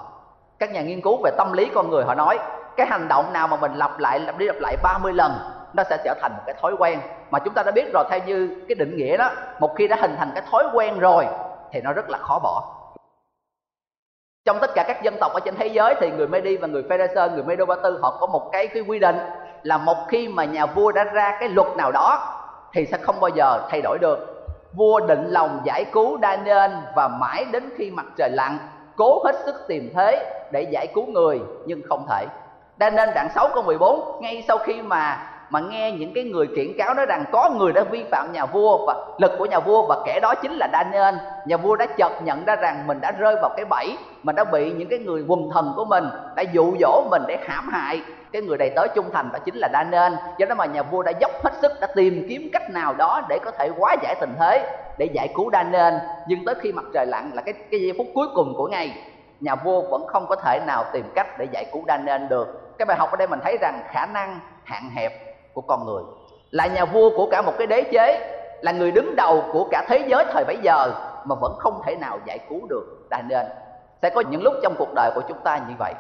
Các 0.60 0.72
nhà 0.72 0.82
nghiên 0.82 1.02
cứu 1.02 1.18
về 1.24 1.32
tâm 1.38 1.54
lý 1.54 1.70
con 1.76 1.90
người 1.90 2.04
họ 2.04 2.16
nói 2.16 2.40
cái 2.78 2.88
hành 2.88 3.08
động 3.08 3.34
nào 3.34 3.48
mà 3.48 3.58
mình 3.58 3.74
lặp 3.74 4.00
lại 4.00 4.20
lặp 4.20 4.38
đi 4.38 4.46
lặp 4.46 4.56
lại 4.60 4.78
30 4.84 5.14
lần 5.14 5.32
nó 5.74 5.84
sẽ 5.84 5.98
trở 6.04 6.14
thành 6.22 6.32
một 6.38 6.44
cái 6.46 6.56
thói 6.62 6.76
quen. 6.80 7.00
Mà 7.32 7.40
chúng 7.40 7.54
ta 7.54 7.64
đã 7.64 7.72
biết 7.72 7.86
rồi 7.94 8.04
theo 8.10 8.20
như 8.26 8.66
cái 8.68 8.76
định 8.76 8.98
nghĩa 8.98 9.18
đó 9.18 9.32
một 9.60 9.76
khi 9.76 9.88
đã 9.88 9.98
hình 10.00 10.16
thành 10.18 10.32
cái 10.34 10.44
thói 10.52 10.64
quen 10.74 11.00
rồi 11.00 11.26
thì 11.72 11.82
nó 11.82 11.94
rất 11.94 12.10
là 12.10 12.18
khó 12.18 12.40
bỏ. 12.40 12.74
Trong 14.46 14.58
tất 14.62 14.72
cả 14.76 14.84
các 14.88 15.04
dân 15.04 15.18
tộc 15.20 15.34
ở 15.34 15.40
trên 15.40 15.56
thế 15.56 15.68
giới 15.68 15.96
thì 16.02 16.12
người 16.12 16.28
Medi 16.28 16.58
và 16.58 16.68
người 16.68 16.84
Pharisee, 16.90 17.30
người 17.30 17.44
Medo 17.44 17.66
Ba 17.66 17.76
Tư 17.84 18.00
họ 18.02 18.18
có 18.20 18.28
một 18.28 18.50
cái 18.52 18.68
cái 18.68 18.84
quy 18.88 19.00
định 19.00 19.18
là 19.64 19.78
một 19.78 19.98
khi 20.08 20.28
mà 20.28 20.46
nhà 20.46 20.66
vua 20.66 20.92
đã 20.92 21.04
ra 21.04 21.38
cái 21.40 21.50
luật 21.50 21.68
nào 21.78 21.92
đó 21.92 22.34
thì 22.74 22.86
sẽ 22.86 22.98
không 22.98 23.20
bao 23.20 23.30
giờ 23.30 23.68
thay 23.70 23.82
đổi 23.82 23.98
được. 24.02 24.48
Vua 24.74 25.00
định 25.00 25.26
lòng 25.28 25.60
giải 25.64 25.86
cứu 25.92 26.18
Daniel 26.22 26.72
và 26.96 27.08
mãi 27.08 27.46
đến 27.52 27.70
khi 27.78 27.92
mặt 27.92 28.06
trời 28.18 28.30
lặn 28.30 28.58
cố 28.96 29.24
hết 29.26 29.36
sức 29.46 29.56
tìm 29.68 29.92
thế 29.96 30.32
để 30.52 30.62
giải 30.62 30.88
cứu 30.96 31.06
người 31.06 31.40
nhưng 31.66 31.82
không 31.90 32.06
thể. 32.10 32.26
Daniel 32.80 33.10
đoạn 33.16 33.28
6 33.36 33.50
câu 33.54 33.64
14 33.64 34.22
ngay 34.22 34.44
sau 34.48 34.58
khi 34.58 34.82
mà 34.82 35.34
mà 35.50 35.60
nghe 35.60 35.92
những 35.92 36.14
cái 36.14 36.24
người 36.24 36.48
kiện 36.56 36.78
cáo 36.78 36.94
nói 36.94 37.06
rằng 37.06 37.24
có 37.32 37.50
người 37.50 37.74
đã 37.74 37.84
vi 37.84 38.06
phạm 38.12 38.34
nhà 38.34 38.46
vua 38.46 38.86
và 38.86 38.96
lực 39.18 39.32
của 39.40 39.46
nhà 39.46 39.60
vua 39.60 39.88
và 39.88 39.98
kẻ 40.06 40.20
đó 40.22 40.36
chính 40.42 40.52
là 40.52 40.68
Daniel 40.74 41.16
nhà 41.46 41.58
vua 41.58 41.76
đã 41.76 41.86
chợt 41.86 42.12
nhận 42.24 42.46
ra 42.46 42.56
rằng 42.56 42.88
mình 42.88 43.02
đã 43.02 43.12
rơi 43.12 43.36
vào 43.42 43.50
cái 43.58 43.66
bẫy 43.66 43.98
mình 44.24 44.36
đã 44.36 44.44
bị 44.44 44.72
những 44.72 44.90
cái 44.90 45.00
người 45.00 45.24
quần 45.28 45.50
thần 45.54 45.74
của 45.76 45.86
mình 45.86 46.04
đã 46.36 46.44
dụ 46.54 46.74
dỗ 46.80 47.04
mình 47.12 47.22
để 47.28 47.38
hãm 47.48 47.70
hại. 47.70 48.02
Cái 48.32 48.42
người 48.42 48.58
đầy 48.58 48.70
tớ 48.76 48.88
trung 48.96 49.06
thành 49.14 49.30
đó 49.34 49.40
chính 49.46 49.56
là 49.56 49.70
Daniel 49.74 50.14
do 50.38 50.46
đó 50.46 50.56
mà 50.56 50.66
nhà 50.66 50.84
vua 50.84 51.04
đã 51.04 51.12
dốc 51.20 51.32
hết 51.44 51.54
sức, 51.62 51.72
đã 51.82 51.88
tìm 51.96 52.26
kiếm 52.30 52.50
cách 52.54 52.70
nào 52.72 52.94
đó 52.94 53.22
để 53.30 53.40
có 53.46 53.52
thể 53.52 53.70
hóa 53.78 53.96
giải 54.02 54.16
tình 54.20 54.34
thế, 54.40 54.78
để 54.98 55.10
giải 55.14 55.28
cứu 55.36 55.50
Daniel 55.52 55.94
nhưng 56.28 56.46
tới 56.46 56.56
khi 56.62 56.72
mặt 56.72 56.86
trời 56.94 57.06
lặn 57.06 57.32
là 57.34 57.42
cái 57.42 57.54
cái 57.72 57.80
giây 57.80 57.94
phút 57.98 58.08
cuối 58.14 58.28
cùng 58.36 58.54
của 58.58 58.68
ngày, 58.68 58.94
nhà 59.40 59.56
vua 59.56 59.82
vẫn 59.82 60.08
không 60.08 60.26
có 60.30 60.36
thể 60.36 60.60
nào 60.68 60.86
tìm 60.94 61.06
cách 61.16 61.28
để 61.40 61.48
giải 61.52 61.66
cứu 61.74 61.84
Daniel 61.88 62.22
được 62.30 62.67
cái 62.78 62.86
bài 62.86 62.98
học 62.98 63.12
ở 63.12 63.18
đây 63.18 63.28
mình 63.28 63.40
thấy 63.44 63.58
rằng 63.62 63.82
khả 63.92 64.06
năng 64.06 64.40
hạn 64.64 64.90
hẹp 64.96 65.12
của 65.54 65.62
con 65.62 65.86
người 65.86 66.04
là 66.52 66.68
nhà 66.68 66.86
vua 66.86 67.10
của 67.18 67.28
cả 67.32 67.42
một 67.42 67.54
cái 67.58 67.68
đế 67.68 67.82
chế, 67.82 68.34
là 68.62 68.72
người 68.72 68.92
đứng 68.92 69.16
đầu 69.16 69.44
của 69.54 69.68
cả 69.72 69.86
thế 69.88 70.04
giới 70.08 70.26
thời 70.34 70.44
bấy 70.44 70.58
giờ 70.62 70.92
mà 71.26 71.36
vẫn 71.36 71.56
không 71.60 71.82
thể 71.86 71.96
nào 71.96 72.20
giải 72.26 72.40
cứu 72.50 72.62
được 72.70 73.08
Daniel. 73.12 73.46
Sẽ 74.02 74.10
có 74.10 74.24
những 74.30 74.44
lúc 74.44 74.54
trong 74.64 74.76
cuộc 74.78 74.94
đời 74.96 75.12
của 75.16 75.22
chúng 75.28 75.38
ta 75.44 75.58
như 75.58 75.74
vậy. 75.80 75.94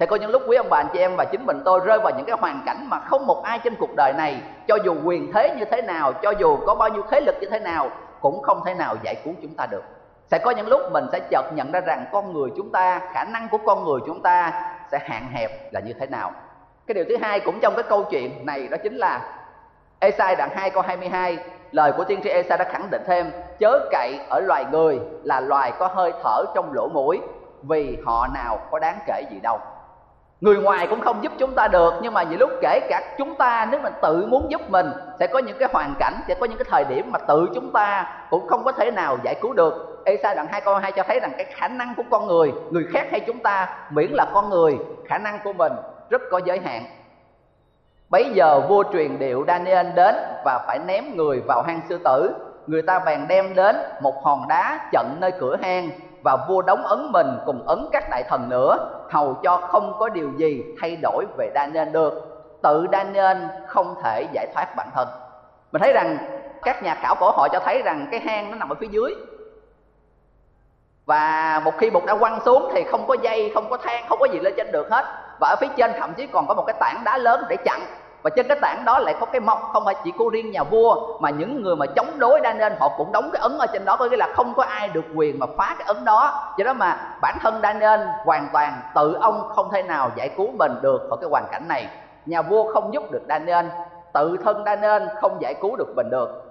Sẽ 0.00 0.06
có 0.06 0.16
những 0.16 0.30
lúc 0.30 0.42
quý 0.48 0.56
ông 0.56 0.66
bà, 0.70 0.76
anh 0.76 0.88
chị 0.92 0.98
em 0.98 1.16
và 1.16 1.24
chính 1.24 1.46
mình 1.46 1.62
tôi 1.64 1.80
rơi 1.84 1.98
vào 1.98 2.12
những 2.16 2.26
cái 2.26 2.36
hoàn 2.40 2.62
cảnh 2.66 2.86
mà 2.88 3.00
không 3.00 3.26
một 3.26 3.42
ai 3.42 3.58
trên 3.58 3.74
cuộc 3.74 3.90
đời 3.96 4.12
này, 4.16 4.42
cho 4.68 4.76
dù 4.84 4.94
quyền 5.04 5.32
thế 5.32 5.54
như 5.58 5.64
thế 5.64 5.82
nào, 5.82 6.12
cho 6.12 6.30
dù 6.30 6.56
có 6.56 6.74
bao 6.74 6.88
nhiêu 6.88 7.02
thế 7.10 7.20
lực 7.20 7.34
như 7.40 7.48
thế 7.50 7.58
nào, 7.58 7.90
cũng 8.20 8.42
không 8.42 8.60
thể 8.64 8.74
nào 8.74 8.96
giải 9.02 9.14
cứu 9.24 9.34
chúng 9.42 9.54
ta 9.54 9.66
được. 9.66 9.82
Sẽ 10.30 10.38
có 10.38 10.50
những 10.50 10.68
lúc 10.68 10.80
mình 10.92 11.06
sẽ 11.12 11.20
chợt 11.30 11.52
nhận 11.54 11.72
ra 11.72 11.80
rằng 11.80 12.04
con 12.12 12.32
người 12.32 12.50
chúng 12.56 12.72
ta, 12.72 13.00
khả 13.12 13.24
năng 13.24 13.48
của 13.48 13.58
con 13.66 13.84
người 13.84 14.00
chúng 14.06 14.22
ta 14.22 14.52
sẽ 14.92 14.98
hạn 15.04 15.28
hẹp 15.32 15.72
là 15.72 15.80
như 15.80 15.92
thế 16.00 16.06
nào. 16.06 16.32
Cái 16.86 16.94
điều 16.94 17.04
thứ 17.08 17.16
hai 17.22 17.40
cũng 17.40 17.60
trong 17.60 17.74
cái 17.74 17.82
câu 17.88 18.04
chuyện 18.10 18.46
này 18.46 18.68
đó 18.68 18.76
chính 18.82 18.96
là 18.96 19.20
Esai 19.98 20.36
đoạn 20.36 20.50
2 20.54 20.70
câu 20.70 20.82
22 20.82 21.38
lời 21.72 21.92
của 21.96 22.04
tiên 22.04 22.20
tri 22.24 22.30
Esai 22.30 22.58
đã 22.58 22.64
khẳng 22.64 22.90
định 22.90 23.02
thêm, 23.06 23.30
chớ 23.58 23.88
cậy 23.90 24.18
ở 24.30 24.40
loài 24.40 24.64
người 24.72 25.00
là 25.22 25.40
loài 25.40 25.72
có 25.78 25.86
hơi 25.86 26.12
thở 26.22 26.44
trong 26.54 26.72
lỗ 26.72 26.88
mũi, 26.88 27.20
vì 27.62 27.98
họ 28.06 28.26
nào 28.34 28.60
có 28.70 28.78
đáng 28.78 28.98
kể 29.06 29.22
gì 29.30 29.40
đâu. 29.42 29.58
Người 30.40 30.56
ngoài 30.56 30.86
cũng 30.86 31.00
không 31.00 31.22
giúp 31.22 31.32
chúng 31.38 31.54
ta 31.54 31.68
được, 31.68 31.94
nhưng 32.02 32.14
mà 32.14 32.22
nhiều 32.22 32.38
lúc 32.38 32.50
kể 32.62 32.80
cả 32.88 33.14
chúng 33.18 33.34
ta, 33.34 33.68
nếu 33.70 33.80
mình 33.80 33.92
tự 34.02 34.26
muốn 34.26 34.50
giúp 34.50 34.70
mình, 34.70 34.92
sẽ 35.18 35.26
có 35.26 35.38
những 35.38 35.58
cái 35.58 35.68
hoàn 35.72 35.94
cảnh, 35.98 36.14
sẽ 36.28 36.34
có 36.34 36.46
những 36.46 36.58
cái 36.58 36.66
thời 36.70 36.84
điểm 36.84 37.12
mà 37.12 37.18
tự 37.18 37.48
chúng 37.54 37.72
ta 37.72 38.16
cũng 38.30 38.48
không 38.48 38.64
có 38.64 38.72
thể 38.72 38.90
nào 38.90 39.18
giải 39.24 39.34
cứu 39.40 39.52
được. 39.52 39.93
Esa 40.04 40.34
đoạn 40.34 40.46
hai 40.50 40.60
câu 40.60 40.74
hai 40.74 40.92
cho 40.92 41.02
thấy 41.02 41.20
rằng 41.20 41.32
cái 41.36 41.46
khả 41.54 41.68
năng 41.68 41.94
của 41.96 42.02
con 42.10 42.26
người 42.26 42.52
người 42.70 42.84
khác 42.92 43.06
hay 43.10 43.20
chúng 43.20 43.38
ta 43.38 43.78
miễn 43.90 44.10
là 44.10 44.26
con 44.34 44.50
người, 44.50 44.78
khả 45.08 45.18
năng 45.18 45.38
của 45.44 45.52
mình 45.52 45.72
rất 46.10 46.22
có 46.30 46.40
giới 46.44 46.58
hạn. 46.58 46.84
Bấy 48.10 48.30
giờ 48.34 48.60
vua 48.68 48.84
truyền 48.92 49.18
điệu 49.18 49.44
Daniel 49.46 49.86
đến 49.94 50.14
và 50.44 50.64
phải 50.66 50.78
ném 50.78 51.16
người 51.16 51.40
vào 51.40 51.62
hang 51.62 51.80
sư 51.88 52.00
tử. 52.04 52.34
Người 52.66 52.82
ta 52.82 52.98
bèn 52.98 53.28
đem 53.28 53.54
đến 53.54 53.76
một 54.00 54.24
hòn 54.24 54.48
đá 54.48 54.88
chận 54.92 55.06
nơi 55.20 55.32
cửa 55.40 55.56
hang 55.62 55.90
và 56.22 56.36
vua 56.48 56.62
đóng 56.62 56.82
ấn 56.84 57.12
mình 57.12 57.26
cùng 57.46 57.66
ấn 57.66 57.88
các 57.92 58.10
đại 58.10 58.22
thần 58.28 58.48
nữa, 58.48 58.90
hầu 59.10 59.34
cho 59.34 59.56
không 59.56 59.96
có 59.98 60.08
điều 60.08 60.30
gì 60.36 60.64
thay 60.80 60.96
đổi 61.02 61.26
về 61.36 61.50
Daniel 61.54 61.88
được. 61.88 62.30
Tự 62.62 62.86
Daniel 62.92 63.38
không 63.66 63.94
thể 64.02 64.26
giải 64.32 64.46
thoát 64.54 64.76
bản 64.76 64.88
thân. 64.94 65.08
Mình 65.72 65.82
thấy 65.82 65.92
rằng 65.92 66.18
các 66.62 66.82
nhà 66.82 66.94
khảo 66.94 67.14
cổ 67.20 67.30
họ 67.30 67.48
cho 67.52 67.60
thấy 67.64 67.82
rằng 67.82 68.06
cái 68.10 68.20
hang 68.20 68.50
nó 68.50 68.56
nằm 68.56 68.68
ở 68.68 68.74
phía 68.74 68.88
dưới 68.90 69.14
và 71.06 71.60
một 71.64 71.72
khi 71.78 71.90
bụt 71.90 72.04
đã 72.06 72.14
quăng 72.14 72.40
xuống 72.44 72.68
thì 72.72 72.84
không 72.84 73.06
có 73.06 73.16
dây, 73.22 73.50
không 73.54 73.70
có 73.70 73.76
thang 73.76 74.04
không 74.08 74.18
có 74.18 74.26
gì 74.32 74.38
lên 74.38 74.54
trên 74.56 74.72
được 74.72 74.90
hết. 74.90 75.04
Và 75.40 75.48
ở 75.48 75.56
phía 75.60 75.68
trên 75.76 75.92
thậm 75.98 76.14
chí 76.14 76.26
còn 76.26 76.46
có 76.46 76.54
một 76.54 76.64
cái 76.66 76.76
tảng 76.80 77.02
đá 77.04 77.18
lớn 77.18 77.44
để 77.48 77.56
chặn. 77.56 77.80
Và 78.22 78.30
trên 78.36 78.48
cái 78.48 78.58
tảng 78.60 78.84
đó 78.84 78.98
lại 78.98 79.14
có 79.20 79.26
cái 79.26 79.40
mọc 79.40 79.70
không 79.72 79.84
phải 79.84 79.94
chỉ 80.04 80.12
cô 80.18 80.28
riêng 80.30 80.50
nhà 80.50 80.62
vua, 80.62 81.18
mà 81.20 81.30
những 81.30 81.62
người 81.62 81.76
mà 81.76 81.86
chống 81.86 82.18
đối 82.18 82.40
đa 82.40 82.52
nên 82.52 82.72
họ 82.80 82.88
cũng 82.96 83.12
đóng 83.12 83.30
cái 83.32 83.42
ấn 83.42 83.58
ở 83.58 83.66
trên 83.72 83.84
đó, 83.84 83.96
có 83.96 84.06
nghĩa 84.06 84.16
là 84.16 84.28
không 84.34 84.54
có 84.54 84.62
ai 84.62 84.88
được 84.88 85.04
quyền 85.14 85.38
mà 85.38 85.46
phá 85.56 85.74
cái 85.78 85.86
ấn 85.86 86.04
đó. 86.04 86.52
Do 86.58 86.64
đó 86.64 86.72
mà 86.72 87.16
bản 87.22 87.38
thân 87.40 87.62
đa 87.62 87.72
nên 87.72 88.00
hoàn 88.24 88.48
toàn 88.52 88.80
tự 88.94 89.14
ông 89.20 89.48
không 89.48 89.70
thể 89.72 89.82
nào 89.82 90.10
giải 90.16 90.28
cứu 90.36 90.48
mình 90.58 90.72
được 90.82 91.10
ở 91.10 91.16
cái 91.20 91.30
hoàn 91.30 91.44
cảnh 91.52 91.68
này. 91.68 91.86
Nhà 92.26 92.42
vua 92.42 92.72
không 92.72 92.94
giúp 92.94 93.10
được 93.10 93.26
đa 93.26 93.38
nên, 93.38 93.70
tự 94.12 94.36
thân 94.44 94.64
đa 94.64 94.76
nên 94.76 95.08
không 95.20 95.36
giải 95.40 95.54
cứu 95.54 95.76
được 95.76 95.96
mình 95.96 96.10
được. 96.10 96.42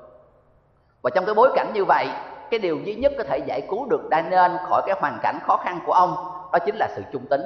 Và 1.02 1.10
trong 1.10 1.26
cái 1.26 1.36
bối 1.36 1.50
cảnh 1.56 1.68
như 1.74 1.86
vậy 1.86 2.08
cái 2.54 2.60
điều 2.60 2.78
duy 2.78 2.96
nhất 2.96 3.12
có 3.18 3.24
thể 3.24 3.38
giải 3.38 3.62
cứu 3.70 3.86
được 3.90 4.02
Daniel 4.12 4.52
khỏi 4.70 4.82
cái 4.86 4.96
hoàn 5.00 5.20
cảnh 5.24 5.40
khó 5.48 5.58
khăn 5.58 5.80
của 5.86 5.94
ông, 5.94 6.16
đó 6.52 6.60
chính 6.66 6.76
là 6.76 6.88
sự 6.96 7.02
trung 7.12 7.26
tín 7.30 7.42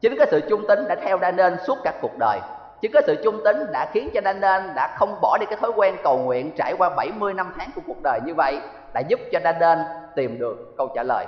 chính 0.00 0.14
cái 0.18 0.26
sự 0.30 0.40
trung 0.48 0.64
tín 0.68 0.84
đã 0.88 0.96
theo 1.02 1.18
Daniel 1.18 1.54
suốt 1.66 1.78
cả 1.84 1.92
cuộc 2.02 2.18
đời. 2.18 2.40
Chính 2.80 2.92
cái 2.92 3.02
sự 3.06 3.16
trung 3.24 3.40
tín 3.44 3.56
đã 3.72 3.86
khiến 3.92 4.10
cho 4.14 4.20
Daniel 4.24 4.62
đã 4.74 4.96
không 4.98 5.18
bỏ 5.22 5.38
đi 5.40 5.46
cái 5.46 5.58
thói 5.60 5.70
quen 5.76 5.96
cầu 6.02 6.18
nguyện 6.18 6.52
trải 6.56 6.74
qua 6.78 6.90
70 6.96 7.34
năm 7.34 7.52
tháng 7.58 7.70
của 7.74 7.80
cuộc 7.86 8.02
đời 8.02 8.20
như 8.24 8.34
vậy, 8.36 8.60
đã 8.94 9.00
giúp 9.08 9.20
cho 9.32 9.40
Daniel 9.44 9.78
tìm 10.16 10.38
được 10.38 10.74
câu 10.78 10.88
trả 10.94 11.02
lời. 11.02 11.26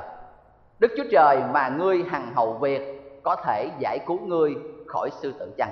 Đức 0.79 0.93
Chúa 0.97 1.05
Trời 1.13 1.39
mà 1.53 1.69
ngươi 1.69 2.05
hằng 2.11 2.33
hầu 2.35 2.53
việc 2.53 3.03
có 3.23 3.37
thể 3.37 3.69
giải 3.79 3.99
cứu 4.07 4.19
ngươi 4.27 4.55
khỏi 4.87 5.11
sư 5.23 5.35
tử 5.39 5.51
chăng? 5.59 5.71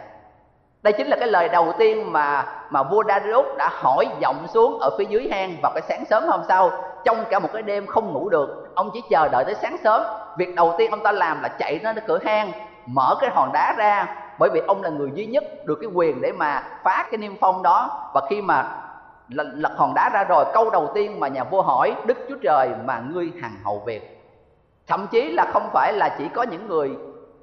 Đây 0.82 0.92
chính 0.92 1.06
là 1.06 1.16
cái 1.16 1.28
lời 1.28 1.48
đầu 1.48 1.72
tiên 1.78 2.12
mà 2.12 2.46
mà 2.70 2.82
vua 2.82 3.04
Darius 3.08 3.46
đã 3.58 3.68
hỏi 3.72 4.06
giọng 4.20 4.46
xuống 4.54 4.78
ở 4.78 4.90
phía 4.98 5.04
dưới 5.04 5.28
hang 5.32 5.56
vào 5.62 5.72
cái 5.74 5.82
sáng 5.88 6.04
sớm 6.10 6.24
hôm 6.26 6.40
sau 6.48 6.70
trong 7.04 7.24
cả 7.30 7.38
một 7.38 7.48
cái 7.52 7.62
đêm 7.62 7.86
không 7.86 8.12
ngủ 8.12 8.28
được, 8.28 8.70
ông 8.74 8.90
chỉ 8.94 9.02
chờ 9.10 9.28
đợi 9.32 9.44
tới 9.44 9.54
sáng 9.54 9.76
sớm. 9.84 10.02
Việc 10.36 10.54
đầu 10.54 10.74
tiên 10.78 10.90
ông 10.90 11.02
ta 11.02 11.12
làm 11.12 11.42
là 11.42 11.48
chạy 11.48 11.78
ra 11.78 11.94
cửa 12.06 12.18
hang, 12.24 12.52
mở 12.86 13.14
cái 13.20 13.30
hòn 13.34 13.50
đá 13.52 13.74
ra, 13.78 14.16
bởi 14.38 14.50
vì 14.52 14.60
ông 14.66 14.82
là 14.82 14.88
người 14.88 15.10
duy 15.14 15.26
nhất 15.26 15.44
được 15.64 15.78
cái 15.80 15.90
quyền 15.94 16.20
để 16.20 16.32
mà 16.32 16.62
phá 16.82 17.06
cái 17.10 17.18
niêm 17.18 17.32
phong 17.40 17.62
đó. 17.62 18.10
Và 18.14 18.20
khi 18.30 18.42
mà 18.42 18.66
lật 19.28 19.72
hòn 19.76 19.94
đá 19.94 20.10
ra 20.12 20.24
rồi, 20.24 20.44
câu 20.54 20.70
đầu 20.70 20.90
tiên 20.94 21.20
mà 21.20 21.28
nhà 21.28 21.44
vua 21.44 21.62
hỏi, 21.62 21.94
đức 22.06 22.18
chúa 22.28 22.36
trời 22.42 22.68
mà 22.84 23.02
ngươi 23.10 23.32
hằng 23.42 23.54
hậu 23.64 23.82
việc 23.86 24.14
thậm 24.88 25.06
chí 25.10 25.32
là 25.32 25.46
không 25.52 25.68
phải 25.72 25.92
là 25.92 26.08
chỉ 26.18 26.28
có 26.34 26.42
những 26.42 26.68
người 26.68 26.90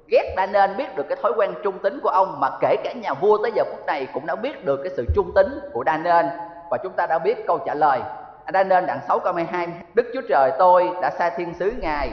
ghét 0.08 0.34
đã 0.36 0.46
nên 0.46 0.76
biết 0.76 0.96
được 0.96 1.06
cái 1.08 1.18
thói 1.22 1.32
quen 1.36 1.54
trung 1.64 1.78
tính 1.78 2.00
của 2.02 2.08
ông, 2.08 2.40
mà 2.40 2.48
kể 2.60 2.76
cả 2.84 2.92
nhà 3.02 3.14
vua 3.14 3.38
tới 3.42 3.52
giờ 3.54 3.64
phút 3.70 3.86
này 3.86 4.06
cũng 4.14 4.26
đã 4.26 4.34
biết 4.34 4.64
được 4.64 4.80
cái 4.84 4.92
sự 4.96 5.04
trung 5.14 5.32
tính 5.34 5.58
của 5.72 5.84
đa 5.84 5.96
nên. 5.96 6.26
Và 6.70 6.78
chúng 6.82 6.92
ta 6.92 7.06
đã 7.06 7.18
biết 7.18 7.46
câu 7.46 7.58
trả 7.66 7.74
lời 7.74 8.00
đã 8.52 8.64
nên 8.64 8.86
đoạn 8.86 8.98
6 9.08 9.18
câu 9.18 9.32
12 9.32 9.68
Đức 9.94 10.06
Chúa 10.14 10.22
Trời 10.28 10.50
tôi 10.58 10.90
đã 11.02 11.10
sai 11.18 11.30
thiên 11.36 11.54
sứ 11.54 11.72
Ngài 11.80 12.10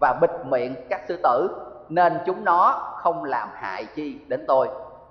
và 0.00 0.18
bịt 0.20 0.30
miệng 0.44 0.74
các 0.88 1.00
sư 1.08 1.20
tử, 1.22 1.48
nên 1.88 2.18
chúng 2.26 2.44
nó 2.44 2.92
không 3.02 3.24
làm 3.24 3.48
hại 3.54 3.86
chi 3.94 4.18
đến 4.26 4.44
tôi. 4.48 4.68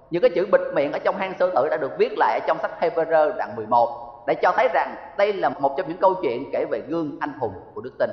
Những 0.09 0.21
cái 0.21 0.31
chữ 0.35 0.47
bịt 0.51 0.61
miệng 0.73 0.91
ở 0.91 0.99
trong 0.99 1.17
hang 1.17 1.33
sư 1.39 1.51
tử 1.55 1.67
đã 1.71 1.77
được 1.77 1.91
viết 1.97 2.13
lại 2.17 2.39
trong 2.47 2.57
sách 2.61 2.71
Hebrew 2.79 3.35
đoạn 3.37 3.55
11 3.55 4.05
để 4.27 4.35
cho 4.35 4.51
thấy 4.51 4.67
rằng 4.73 4.95
đây 5.17 5.33
là 5.33 5.49
một 5.49 5.77
trong 5.77 5.87
những 5.87 5.97
câu 5.97 6.13
chuyện 6.21 6.49
kể 6.51 6.65
về 6.71 6.81
gương 6.87 7.17
anh 7.19 7.33
hùng 7.39 7.53
của 7.73 7.81
đức 7.81 7.91
tin. 7.99 8.09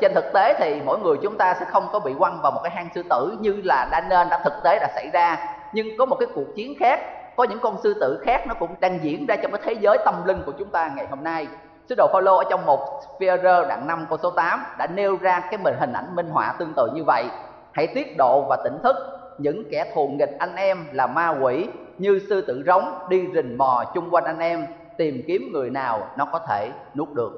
Trên 0.00 0.12
thực 0.14 0.24
tế 0.34 0.54
thì 0.58 0.80
mỗi 0.84 0.98
người 0.98 1.16
chúng 1.22 1.38
ta 1.38 1.54
sẽ 1.54 1.64
không 1.64 1.88
có 1.92 1.98
bị 1.98 2.14
quăng 2.18 2.38
vào 2.42 2.52
một 2.52 2.60
cái 2.62 2.70
hang 2.70 2.88
sư 2.94 3.02
tử 3.10 3.36
như 3.40 3.60
là 3.64 3.88
đã 3.90 4.00
nên, 4.08 4.28
đã 4.28 4.40
thực 4.44 4.52
tế 4.64 4.78
đã 4.78 4.88
xảy 4.94 5.10
ra. 5.12 5.56
Nhưng 5.72 5.86
có 5.98 6.06
một 6.06 6.16
cái 6.20 6.28
cuộc 6.34 6.54
chiến 6.56 6.74
khác, 6.80 7.00
có 7.36 7.44
những 7.44 7.58
con 7.62 7.76
sư 7.82 7.94
tử 8.00 8.22
khác 8.24 8.46
nó 8.46 8.54
cũng 8.54 8.74
đang 8.80 8.98
diễn 9.02 9.26
ra 9.26 9.36
trong 9.36 9.52
cái 9.52 9.60
thế 9.64 9.72
giới 9.72 9.98
tâm 10.04 10.14
linh 10.24 10.42
của 10.46 10.52
chúng 10.58 10.68
ta 10.68 10.90
ngày 10.96 11.06
hôm 11.10 11.24
nay. 11.24 11.46
Sứ 11.90 11.96
đồ 11.96 12.08
Phaolô 12.12 12.36
ở 12.36 12.44
trong 12.50 12.66
một 12.66 13.00
Phi-rơ 13.20 13.68
đoạn 13.68 13.86
5 13.86 14.06
câu 14.08 14.18
số 14.22 14.30
8 14.30 14.64
đã 14.78 14.86
nêu 14.86 15.16
ra 15.20 15.40
cái 15.40 15.58
mình 15.58 15.74
hình 15.80 15.92
ảnh 15.92 16.16
minh 16.16 16.28
họa 16.30 16.54
tương 16.58 16.72
tự 16.76 16.88
như 16.94 17.04
vậy. 17.06 17.24
Hãy 17.72 17.86
tiết 17.86 18.16
độ 18.18 18.44
và 18.48 18.56
tỉnh 18.64 18.78
thức 18.82 18.96
những 19.38 19.62
kẻ 19.70 19.92
thù 19.94 20.08
nghịch 20.08 20.38
anh 20.38 20.56
em 20.56 20.86
là 20.92 21.06
ma 21.06 21.34
quỷ, 21.40 21.68
như 21.98 22.20
sư 22.28 22.40
tử 22.40 22.62
rống 22.66 22.84
đi 23.08 23.26
rình 23.34 23.58
mò 23.58 23.84
chung 23.94 24.10
quanh 24.10 24.24
anh 24.24 24.38
em, 24.38 24.66
tìm 24.96 25.22
kiếm 25.26 25.50
người 25.52 25.70
nào 25.70 26.08
nó 26.16 26.24
có 26.32 26.38
thể 26.38 26.70
nuốt 26.94 27.08
được. 27.12 27.32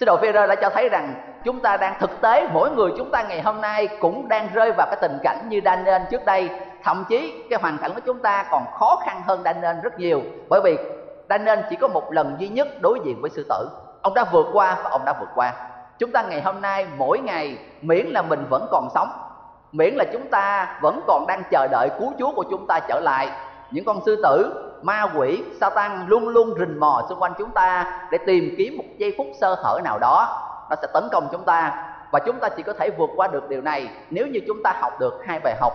Sứ 0.00 0.06
đồ 0.06 0.16
Phi-rơ 0.16 0.46
đã 0.46 0.54
cho 0.54 0.70
thấy 0.70 0.88
rằng 0.88 1.14
chúng 1.44 1.60
ta 1.60 1.76
đang 1.76 1.94
thực 2.00 2.20
tế, 2.20 2.48
mỗi 2.52 2.70
người 2.70 2.90
chúng 2.98 3.10
ta 3.10 3.22
ngày 3.22 3.42
hôm 3.42 3.60
nay 3.60 3.88
cũng 4.00 4.28
đang 4.28 4.48
rơi 4.54 4.72
vào 4.76 4.86
cái 4.86 4.98
tình 5.00 5.18
cảnh 5.22 5.46
như 5.48 5.60
Daniel 5.64 6.02
trước 6.10 6.24
đây 6.24 6.50
thậm 6.84 7.04
chí 7.08 7.42
cái 7.50 7.58
hoàn 7.62 7.78
cảnh 7.78 7.90
của 7.94 8.00
chúng 8.06 8.18
ta 8.18 8.46
còn 8.50 8.64
khó 8.74 9.02
khăn 9.04 9.22
hơn 9.26 9.42
Daniel 9.44 9.76
rất 9.82 9.98
nhiều, 9.98 10.22
bởi 10.48 10.60
vì 10.64 10.76
Daniel 11.28 11.58
chỉ 11.70 11.76
có 11.76 11.88
một 11.88 12.12
lần 12.12 12.36
duy 12.38 12.48
nhất 12.48 12.68
đối 12.80 13.00
diện 13.04 13.20
với 13.20 13.30
sư 13.30 13.46
tử 13.48 13.68
ông 14.06 14.14
đã 14.14 14.24
vượt 14.32 14.46
qua 14.52 14.76
và 14.84 14.90
ông 14.90 15.04
đã 15.04 15.12
vượt 15.20 15.28
qua. 15.34 15.52
Chúng 15.98 16.12
ta 16.12 16.22
ngày 16.22 16.42
hôm 16.42 16.60
nay, 16.60 16.86
mỗi 16.96 17.18
ngày, 17.18 17.58
miễn 17.82 18.06
là 18.06 18.22
mình 18.22 18.46
vẫn 18.50 18.66
còn 18.70 18.88
sống, 18.94 19.08
miễn 19.72 19.94
là 19.94 20.04
chúng 20.12 20.30
ta 20.30 20.78
vẫn 20.82 21.00
còn 21.06 21.24
đang 21.28 21.42
chờ 21.50 21.68
đợi 21.70 21.88
cứu 21.98 22.12
chúa 22.18 22.32
của 22.32 22.44
chúng 22.50 22.66
ta 22.66 22.80
trở 22.88 23.00
lại, 23.00 23.28
những 23.70 23.84
con 23.84 24.00
sư 24.06 24.20
tử, 24.22 24.62
ma 24.82 25.06
quỷ 25.16 25.44
sa 25.60 25.70
tăng 25.70 26.04
luôn 26.08 26.28
luôn 26.28 26.54
rình 26.58 26.80
mò 26.80 27.02
xung 27.08 27.22
quanh 27.22 27.32
chúng 27.38 27.50
ta 27.50 27.98
để 28.10 28.18
tìm 28.26 28.54
kiếm 28.58 28.76
một 28.76 28.84
giây 28.98 29.14
phút 29.18 29.26
sơ 29.40 29.54
hở 29.54 29.80
nào 29.84 29.98
đó, 29.98 30.42
nó 30.70 30.76
sẽ 30.82 30.88
tấn 30.94 31.08
công 31.12 31.28
chúng 31.32 31.44
ta. 31.44 31.84
Và 32.10 32.18
chúng 32.26 32.38
ta 32.40 32.48
chỉ 32.48 32.62
có 32.62 32.72
thể 32.72 32.90
vượt 32.98 33.10
qua 33.16 33.28
được 33.28 33.48
điều 33.48 33.62
này 33.62 33.88
nếu 34.10 34.26
như 34.26 34.40
chúng 34.46 34.62
ta 34.64 34.72
học 34.80 35.00
được 35.00 35.22
hai 35.26 35.40
bài 35.44 35.54
học 35.60 35.72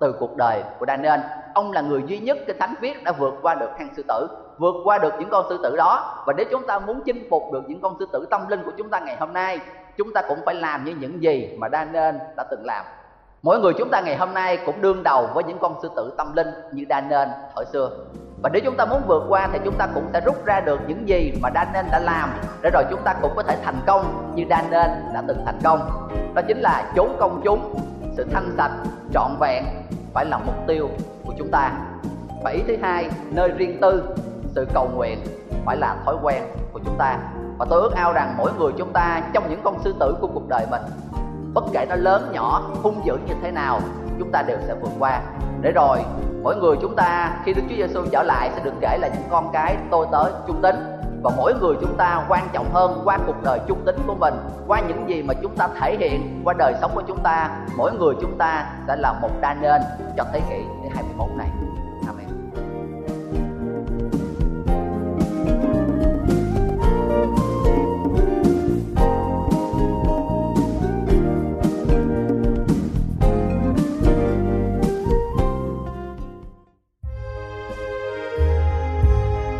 từ 0.00 0.12
cuộc 0.20 0.36
đời 0.36 0.62
của 0.78 0.86
Daniel. 0.86 1.20
Ông 1.54 1.72
là 1.72 1.80
người 1.80 2.02
duy 2.06 2.18
nhất 2.18 2.38
cái 2.46 2.56
thánh 2.60 2.74
viết 2.80 3.04
đã 3.04 3.12
vượt 3.12 3.34
qua 3.42 3.54
được 3.54 3.70
hang 3.78 3.88
sư 3.96 4.04
tử 4.08 4.28
vượt 4.58 4.74
qua 4.84 4.98
được 4.98 5.14
những 5.18 5.30
con 5.30 5.46
sư 5.48 5.60
tử 5.62 5.76
đó. 5.76 6.24
Và 6.26 6.32
nếu 6.36 6.46
chúng 6.50 6.66
ta 6.66 6.78
muốn 6.78 7.00
chinh 7.04 7.26
phục 7.30 7.42
được 7.52 7.62
những 7.68 7.80
con 7.80 7.96
sư 7.98 8.08
tử 8.12 8.26
tâm 8.30 8.48
linh 8.48 8.62
của 8.64 8.72
chúng 8.78 8.90
ta 8.90 8.98
ngày 8.98 9.16
hôm 9.20 9.32
nay, 9.32 9.58
chúng 9.96 10.12
ta 10.14 10.22
cũng 10.28 10.38
phải 10.46 10.54
làm 10.54 10.84
như 10.84 10.94
những 11.00 11.22
gì 11.22 11.56
mà 11.58 11.68
Daniel 11.72 12.14
đã 12.36 12.44
từng 12.50 12.64
làm. 12.66 12.84
Mỗi 13.42 13.60
người 13.60 13.72
chúng 13.78 13.88
ta 13.90 14.00
ngày 14.00 14.16
hôm 14.16 14.34
nay 14.34 14.58
cũng 14.66 14.80
đương 14.80 15.02
đầu 15.02 15.28
với 15.34 15.44
những 15.44 15.58
con 15.58 15.74
sư 15.82 15.90
tử 15.96 16.12
tâm 16.16 16.32
linh 16.36 16.48
như 16.72 16.84
Daniel 16.88 17.28
thời 17.56 17.64
xưa. 17.72 17.90
Và 18.42 18.50
nếu 18.52 18.62
chúng 18.64 18.76
ta 18.76 18.84
muốn 18.84 19.02
vượt 19.06 19.24
qua 19.28 19.48
thì 19.52 19.58
chúng 19.64 19.74
ta 19.74 19.88
cũng 19.94 20.08
sẽ 20.12 20.20
rút 20.20 20.44
ra 20.44 20.60
được 20.60 20.80
những 20.86 21.08
gì 21.08 21.32
mà 21.42 21.50
Daniel 21.54 21.86
đã 21.92 21.98
làm. 21.98 22.30
Để 22.62 22.70
rồi 22.72 22.84
chúng 22.90 23.02
ta 23.04 23.14
cũng 23.22 23.32
có 23.36 23.42
thể 23.42 23.56
thành 23.64 23.80
công 23.86 24.32
như 24.34 24.44
Daniel 24.50 24.90
đã 25.14 25.22
từng 25.28 25.42
thành 25.46 25.58
công. 25.64 26.08
Đó 26.34 26.42
chính 26.48 26.60
là 26.60 26.92
chốn 26.96 27.16
công 27.18 27.40
chúng, 27.44 27.74
sự 28.16 28.26
thanh 28.32 28.54
sạch, 28.56 28.70
trọn 29.14 29.30
vẹn 29.40 29.64
phải 30.14 30.24
là 30.24 30.38
mục 30.38 30.54
tiêu 30.66 30.88
của 31.26 31.32
chúng 31.38 31.50
ta. 31.50 31.72
Và 32.44 32.50
ý 32.50 32.62
thứ 32.68 32.76
hai, 32.82 33.10
nơi 33.30 33.48
riêng 33.48 33.78
tư 33.80 34.02
sự 34.54 34.66
cầu 34.74 34.88
nguyện 34.94 35.18
phải 35.64 35.76
là 35.76 35.96
thói 36.04 36.16
quen 36.22 36.42
của 36.72 36.80
chúng 36.84 36.94
ta. 36.98 37.18
Và 37.58 37.66
tôi 37.70 37.80
ước 37.80 37.94
ao 37.94 38.12
rằng 38.12 38.34
mỗi 38.38 38.52
người 38.58 38.72
chúng 38.78 38.92
ta 38.92 39.22
trong 39.32 39.50
những 39.50 39.60
con 39.64 39.78
sư 39.84 39.94
tử 40.00 40.16
của 40.20 40.26
cuộc 40.34 40.48
đời 40.48 40.66
mình, 40.70 40.82
bất 41.54 41.64
kể 41.72 41.86
nó 41.88 41.96
lớn 41.96 42.30
nhỏ, 42.32 42.62
hung 42.82 43.00
dữ 43.04 43.18
như 43.26 43.34
thế 43.42 43.50
nào, 43.50 43.80
chúng 44.18 44.32
ta 44.32 44.42
đều 44.42 44.58
sẽ 44.66 44.74
vượt 44.74 44.92
qua. 44.98 45.20
Để 45.60 45.72
rồi, 45.72 45.98
mỗi 46.42 46.56
người 46.56 46.76
chúng 46.82 46.96
ta 46.96 47.32
khi 47.44 47.54
Đức 47.54 47.62
Chúa 47.68 47.76
Giêsu 47.76 48.02
trở 48.12 48.22
lại 48.22 48.50
sẽ 48.54 48.60
được 48.64 48.74
kể 48.80 48.98
là 49.00 49.08
những 49.08 49.28
con 49.30 49.50
cái 49.52 49.76
tôi 49.90 50.06
tới 50.12 50.32
trung 50.46 50.62
tín. 50.62 50.94
Và 51.22 51.30
mỗi 51.36 51.54
người 51.60 51.76
chúng 51.80 51.96
ta 51.96 52.24
quan 52.28 52.48
trọng 52.52 52.66
hơn 52.72 53.02
qua 53.04 53.18
cuộc 53.26 53.42
đời 53.42 53.60
trung 53.66 53.84
tính 53.86 53.96
của 54.06 54.14
mình, 54.14 54.34
qua 54.66 54.80
những 54.80 55.08
gì 55.08 55.22
mà 55.22 55.34
chúng 55.42 55.56
ta 55.56 55.68
thể 55.80 55.96
hiện 55.98 56.42
qua 56.44 56.54
đời 56.58 56.74
sống 56.80 56.90
của 56.94 57.02
chúng 57.08 57.18
ta, 57.22 57.50
mỗi 57.76 57.92
người 57.92 58.14
chúng 58.20 58.38
ta 58.38 58.66
sẽ 58.88 58.96
là 58.96 59.12
một 59.12 59.30
đa 59.40 59.54
nên 59.54 59.82
cho 60.16 60.24
thế 60.32 60.40
kỷ 60.50 60.64
thứ 60.82 60.88
21 60.94 61.28
này. 61.36 61.48